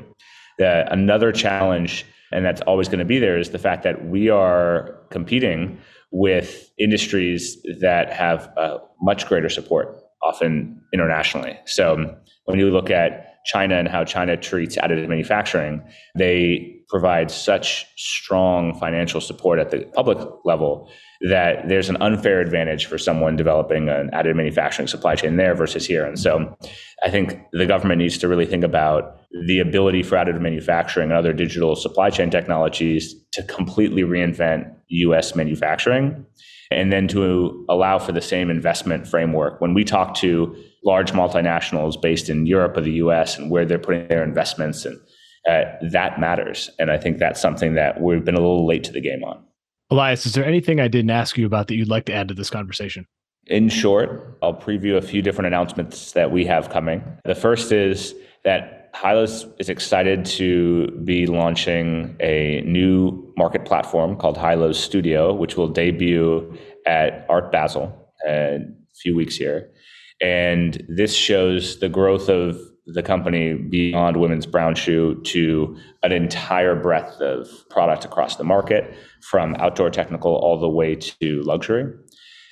Another 0.58 1.30
challenge, 1.30 2.04
and 2.32 2.44
that's 2.44 2.60
always 2.62 2.88
going 2.88 2.98
to 2.98 3.04
be 3.04 3.18
there, 3.18 3.38
is 3.38 3.50
the 3.50 3.58
fact 3.58 3.84
that 3.84 4.06
we 4.06 4.28
are 4.28 4.98
competing 5.10 5.78
with 6.10 6.70
industries 6.78 7.62
that 7.80 8.12
have 8.12 8.50
uh, 8.56 8.78
much 9.00 9.26
greater 9.26 9.48
support, 9.48 10.02
often 10.22 10.80
internationally. 10.92 11.56
So 11.66 12.16
when 12.46 12.58
you 12.58 12.70
look 12.70 12.90
at 12.90 13.27
China 13.48 13.76
and 13.76 13.88
how 13.88 14.04
China 14.04 14.36
treats 14.36 14.76
additive 14.76 15.08
manufacturing, 15.08 15.82
they 16.14 16.76
provide 16.88 17.30
such 17.30 17.86
strong 17.96 18.78
financial 18.78 19.20
support 19.20 19.58
at 19.58 19.70
the 19.70 19.80
public 19.94 20.18
level 20.44 20.90
that 21.22 21.66
there's 21.66 21.88
an 21.88 21.96
unfair 22.00 22.40
advantage 22.40 22.86
for 22.86 22.98
someone 22.98 23.36
developing 23.36 23.88
an 23.88 24.10
additive 24.10 24.36
manufacturing 24.36 24.86
supply 24.86 25.14
chain 25.14 25.36
there 25.36 25.54
versus 25.54 25.86
here. 25.86 26.04
And 26.04 26.18
so 26.18 26.56
I 27.02 27.10
think 27.10 27.40
the 27.52 27.66
government 27.66 27.98
needs 27.98 28.18
to 28.18 28.28
really 28.28 28.46
think 28.46 28.64
about 28.64 29.18
the 29.46 29.60
ability 29.60 30.02
for 30.02 30.16
additive 30.16 30.40
manufacturing 30.40 31.10
and 31.10 31.18
other 31.18 31.32
digital 31.32 31.74
supply 31.74 32.10
chain 32.10 32.30
technologies 32.30 33.14
to 33.32 33.42
completely 33.44 34.02
reinvent 34.02 34.70
US 34.88 35.34
manufacturing 35.34 36.24
and 36.70 36.92
then 36.92 37.08
to 37.08 37.64
allow 37.68 37.98
for 37.98 38.12
the 38.12 38.20
same 38.20 38.50
investment 38.50 39.06
framework. 39.06 39.60
When 39.60 39.72
we 39.72 39.84
talk 39.84 40.14
to 40.16 40.54
large 40.88 41.12
multinationals 41.12 42.00
based 42.00 42.30
in 42.30 42.46
Europe 42.46 42.74
or 42.76 42.80
the 42.80 42.94
US 43.04 43.36
and 43.36 43.50
where 43.50 43.66
they're 43.66 43.78
putting 43.78 44.08
their 44.08 44.24
investments 44.24 44.86
and 44.86 44.98
uh, 45.46 45.64
that 45.92 46.18
matters. 46.18 46.70
And 46.78 46.90
I 46.90 46.98
think 46.98 47.18
that's 47.18 47.40
something 47.40 47.74
that 47.74 48.00
we've 48.00 48.24
been 48.24 48.34
a 48.34 48.40
little 48.40 48.66
late 48.66 48.84
to 48.84 48.92
the 48.92 49.00
game 49.00 49.22
on. 49.22 49.44
Elias, 49.90 50.26
is 50.26 50.32
there 50.32 50.44
anything 50.44 50.80
I 50.80 50.88
didn't 50.88 51.10
ask 51.10 51.36
you 51.38 51.46
about 51.46 51.68
that 51.68 51.76
you'd 51.76 51.88
like 51.88 52.06
to 52.06 52.14
add 52.14 52.28
to 52.28 52.34
this 52.34 52.50
conversation? 52.50 53.06
In 53.46 53.68
short, 53.68 54.38
I'll 54.42 54.54
preview 54.54 54.96
a 54.96 55.02
few 55.02 55.22
different 55.22 55.46
announcements 55.46 56.12
that 56.12 56.30
we 56.30 56.44
have 56.46 56.68
coming. 56.70 57.02
The 57.24 57.34
first 57.34 57.70
is 57.72 58.14
that 58.44 58.90
HILOS 58.94 59.46
is 59.58 59.68
excited 59.68 60.24
to 60.40 60.88
be 61.04 61.26
launching 61.26 62.16
a 62.20 62.62
new 62.66 63.32
market 63.36 63.64
platform 63.64 64.16
called 64.16 64.36
HILOS 64.36 64.76
Studio, 64.76 65.34
which 65.34 65.56
will 65.56 65.68
debut 65.68 66.58
at 66.86 67.26
Art 67.28 67.52
Basel 67.52 67.86
in 68.26 68.32
a 68.32 68.96
few 69.02 69.14
weeks 69.14 69.36
here. 69.36 69.70
And 70.20 70.84
this 70.88 71.14
shows 71.14 71.78
the 71.80 71.88
growth 71.88 72.28
of 72.28 72.58
the 72.86 73.02
company 73.02 73.54
beyond 73.54 74.16
women's 74.16 74.46
brown 74.46 74.74
shoe 74.74 75.20
to 75.22 75.76
an 76.02 76.10
entire 76.10 76.74
breadth 76.74 77.20
of 77.20 77.48
product 77.68 78.04
across 78.04 78.36
the 78.36 78.44
market 78.44 78.94
from 79.20 79.54
outdoor 79.56 79.90
technical 79.90 80.34
all 80.36 80.58
the 80.58 80.68
way 80.68 80.94
to 80.94 81.42
luxury. 81.42 81.92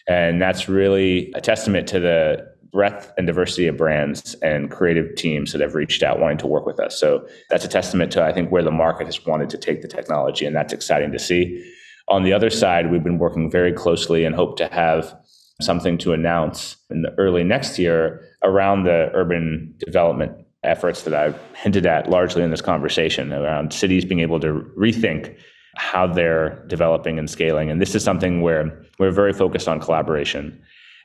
And 0.06 0.40
that's 0.40 0.68
really 0.68 1.32
a 1.34 1.40
testament 1.40 1.88
to 1.88 2.00
the 2.00 2.46
breadth 2.70 3.10
and 3.16 3.26
diversity 3.26 3.66
of 3.66 3.78
brands 3.78 4.34
and 4.42 4.70
creative 4.70 5.14
teams 5.14 5.52
that 5.52 5.62
have 5.62 5.74
reached 5.74 6.02
out 6.02 6.20
wanting 6.20 6.36
to 6.36 6.46
work 6.46 6.66
with 6.66 6.78
us. 6.78 7.00
So 7.00 7.26
that's 7.48 7.64
a 7.64 7.68
testament 7.68 8.12
to, 8.12 8.22
I 8.22 8.32
think, 8.32 8.52
where 8.52 8.62
the 8.62 8.70
market 8.70 9.06
has 9.06 9.24
wanted 9.24 9.48
to 9.50 9.58
take 9.58 9.80
the 9.80 9.88
technology. 9.88 10.44
And 10.44 10.54
that's 10.54 10.74
exciting 10.74 11.10
to 11.12 11.18
see. 11.18 11.72
On 12.08 12.22
the 12.22 12.34
other 12.34 12.50
side, 12.50 12.90
we've 12.90 13.02
been 13.02 13.18
working 13.18 13.50
very 13.50 13.72
closely 13.72 14.24
and 14.24 14.34
hope 14.34 14.58
to 14.58 14.68
have 14.68 15.16
something 15.60 15.96
to 15.98 16.12
announce 16.12 16.76
in 16.90 17.02
the 17.02 17.14
early 17.18 17.42
next 17.42 17.78
year 17.78 18.22
around 18.42 18.84
the 18.84 19.10
urban 19.14 19.74
development 19.78 20.32
efforts 20.62 21.02
that 21.02 21.14
I've 21.14 21.38
hinted 21.54 21.86
at 21.86 22.10
largely 22.10 22.42
in 22.42 22.50
this 22.50 22.60
conversation 22.60 23.32
around 23.32 23.72
cities 23.72 24.04
being 24.04 24.20
able 24.20 24.40
to 24.40 24.64
rethink 24.76 25.36
how 25.76 26.06
they're 26.06 26.64
developing 26.66 27.18
and 27.18 27.28
scaling. 27.28 27.70
And 27.70 27.80
this 27.80 27.94
is 27.94 28.02
something 28.02 28.42
where 28.42 28.82
we're 28.98 29.10
very 29.10 29.32
focused 29.32 29.68
on 29.68 29.80
collaboration. 29.80 30.60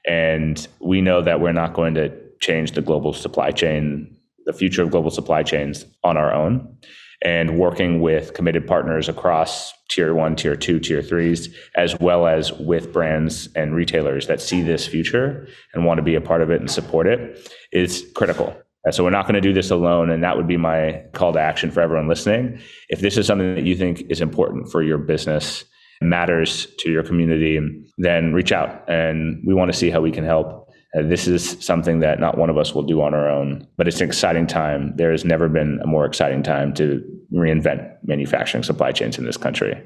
And 0.07 0.67
we 0.79 1.01
know 1.01 1.21
that 1.21 1.41
we're 1.41 1.51
not 1.51 1.73
going 1.73 1.93
to 1.95 2.11
change 2.39 2.71
the 2.71 2.81
global 2.81 3.13
supply 3.13 3.51
chain, 3.51 4.17
the 4.45 4.53
future 4.53 4.81
of 4.81 4.89
global 4.89 5.11
supply 5.11 5.43
chains 5.43 5.85
on 6.03 6.17
our 6.17 6.33
own. 6.33 6.75
And 7.23 7.59
working 7.59 8.01
with 8.01 8.33
committed 8.33 8.65
partners 8.65 9.07
across 9.07 9.73
tier 9.91 10.15
one, 10.15 10.35
tier 10.35 10.55
two, 10.55 10.79
tier 10.79 11.03
threes, 11.03 11.55
as 11.75 11.99
well 11.99 12.25
as 12.25 12.51
with 12.53 12.91
brands 12.91 13.47
and 13.55 13.75
retailers 13.75 14.25
that 14.27 14.41
see 14.41 14.61
this 14.61 14.87
future 14.87 15.47
and 15.73 15.85
want 15.85 15.99
to 15.99 16.03
be 16.03 16.15
a 16.15 16.21
part 16.21 16.41
of 16.41 16.49
it 16.49 16.59
and 16.59 16.71
support 16.71 17.05
it 17.05 17.51
is 17.71 18.09
critical. 18.15 18.55
So 18.89 19.03
we're 19.03 19.11
not 19.11 19.25
going 19.25 19.35
to 19.35 19.41
do 19.41 19.53
this 19.53 19.69
alone. 19.69 20.09
And 20.09 20.23
that 20.23 20.35
would 20.35 20.47
be 20.47 20.57
my 20.57 21.03
call 21.13 21.33
to 21.33 21.39
action 21.39 21.69
for 21.69 21.81
everyone 21.81 22.07
listening. 22.07 22.59
If 22.89 23.01
this 23.01 23.17
is 23.17 23.27
something 23.27 23.53
that 23.53 23.65
you 23.65 23.75
think 23.75 24.01
is 24.09 24.21
important 24.21 24.71
for 24.71 24.81
your 24.81 24.97
business, 24.97 25.63
matters 26.01 26.65
to 26.79 26.89
your 26.89 27.03
community, 27.03 27.59
then 27.99 28.33
reach 28.33 28.51
out. 28.51 28.89
And 28.89 29.43
we 29.45 29.53
want 29.53 29.71
to 29.71 29.77
see 29.77 29.91
how 29.91 30.01
we 30.01 30.11
can 30.11 30.23
help 30.23 30.60
Uh, 30.97 31.03
this 31.03 31.27
is 31.27 31.57
something 31.63 31.99
that 31.99 32.19
not 32.19 32.37
one 32.37 32.49
of 32.49 32.57
us 32.57 32.75
will 32.75 32.83
do 32.83 33.01
on 33.01 33.13
our 33.13 33.29
own, 33.29 33.65
but 33.77 33.87
it's 33.87 34.01
an 34.01 34.07
exciting 34.07 34.45
time. 34.45 34.93
There 34.97 35.11
has 35.11 35.23
never 35.23 35.47
been 35.47 35.79
a 35.81 35.87
more 35.87 36.05
exciting 36.05 36.43
time 36.43 36.73
to 36.75 37.01
reinvent 37.33 37.95
manufacturing 38.03 38.63
supply 38.63 38.91
chains 38.91 39.17
in 39.17 39.25
this 39.25 39.37
country. 39.37 39.81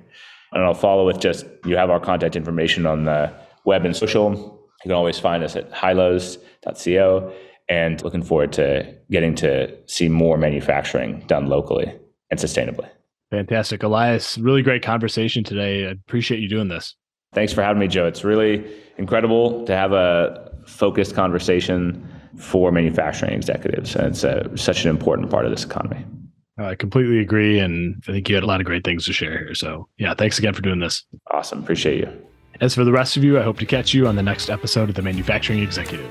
And 0.51 0.63
I'll 0.63 0.73
follow 0.73 1.05
with 1.05 1.19
just 1.19 1.45
you 1.65 1.75
have 1.75 1.89
our 1.89 1.99
contact 1.99 2.35
information 2.35 2.85
on 2.85 3.05
the 3.05 3.31
web 3.65 3.85
and 3.85 3.95
social. 3.95 4.31
You 4.83 4.89
can 4.89 4.91
always 4.93 5.19
find 5.19 5.43
us 5.43 5.55
at 5.55 5.71
hilos.co 5.71 7.33
and 7.67 8.03
looking 8.03 8.23
forward 8.23 8.53
to 8.53 8.95
getting 9.11 9.35
to 9.35 9.75
see 9.87 10.07
more 10.07 10.37
manufacturing 10.37 11.23
done 11.27 11.47
locally 11.47 11.93
and 12.31 12.39
sustainably. 12.39 12.87
Fantastic. 13.31 13.83
Elias, 13.83 14.37
really 14.37 14.61
great 14.61 14.83
conversation 14.83 15.43
today. 15.43 15.87
I 15.87 15.91
appreciate 15.91 16.39
you 16.39 16.47
doing 16.47 16.67
this. 16.67 16.95
Thanks 17.33 17.51
for 17.51 17.63
having 17.63 17.79
me, 17.79 17.87
Joe. 17.87 18.05
It's 18.05 18.23
really 18.23 18.65
incredible 18.97 19.65
to 19.65 19.75
have 19.75 19.91
a 19.91 20.44
focused 20.65 21.15
conversation 21.15 22.07
for 22.37 22.71
manufacturing 22.71 23.33
executives. 23.33 23.95
And 23.95 24.07
it's 24.07 24.23
a, 24.23 24.49
such 24.55 24.83
an 24.83 24.89
important 24.89 25.29
part 25.29 25.45
of 25.45 25.51
this 25.51 25.63
economy. 25.63 26.05
I 26.57 26.75
completely 26.75 27.19
agree. 27.19 27.59
And 27.59 28.01
I 28.07 28.11
think 28.11 28.29
you 28.29 28.35
had 28.35 28.43
a 28.43 28.47
lot 28.47 28.61
of 28.61 28.65
great 28.65 28.83
things 28.83 29.05
to 29.05 29.13
share 29.13 29.37
here. 29.37 29.55
So, 29.55 29.87
yeah, 29.97 30.13
thanks 30.13 30.39
again 30.39 30.53
for 30.53 30.61
doing 30.61 30.79
this. 30.79 31.03
Awesome. 31.31 31.59
Appreciate 31.59 31.99
you. 31.99 32.09
As 32.61 32.73
for 32.73 32.85
the 32.85 32.91
rest 32.91 33.17
of 33.17 33.23
you, 33.23 33.37
I 33.37 33.43
hope 33.43 33.59
to 33.59 33.65
catch 33.65 33.93
you 33.93 34.07
on 34.07 34.15
the 34.15 34.23
next 34.23 34.49
episode 34.49 34.87
of 34.87 34.95
The 34.95 35.01
Manufacturing 35.01 35.59
Executive. 35.59 36.09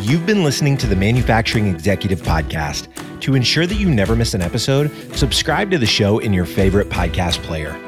You've 0.00 0.26
been 0.26 0.44
listening 0.44 0.76
to 0.78 0.86
the 0.86 0.96
Manufacturing 0.96 1.66
Executive 1.66 2.20
Podcast. 2.22 2.88
To 3.20 3.34
ensure 3.34 3.66
that 3.66 3.74
you 3.74 3.90
never 3.90 4.14
miss 4.14 4.34
an 4.34 4.42
episode, 4.42 4.90
subscribe 5.16 5.70
to 5.70 5.78
the 5.78 5.86
show 5.86 6.18
in 6.18 6.32
your 6.32 6.44
favorite 6.44 6.88
podcast 6.88 7.42
player. 7.42 7.87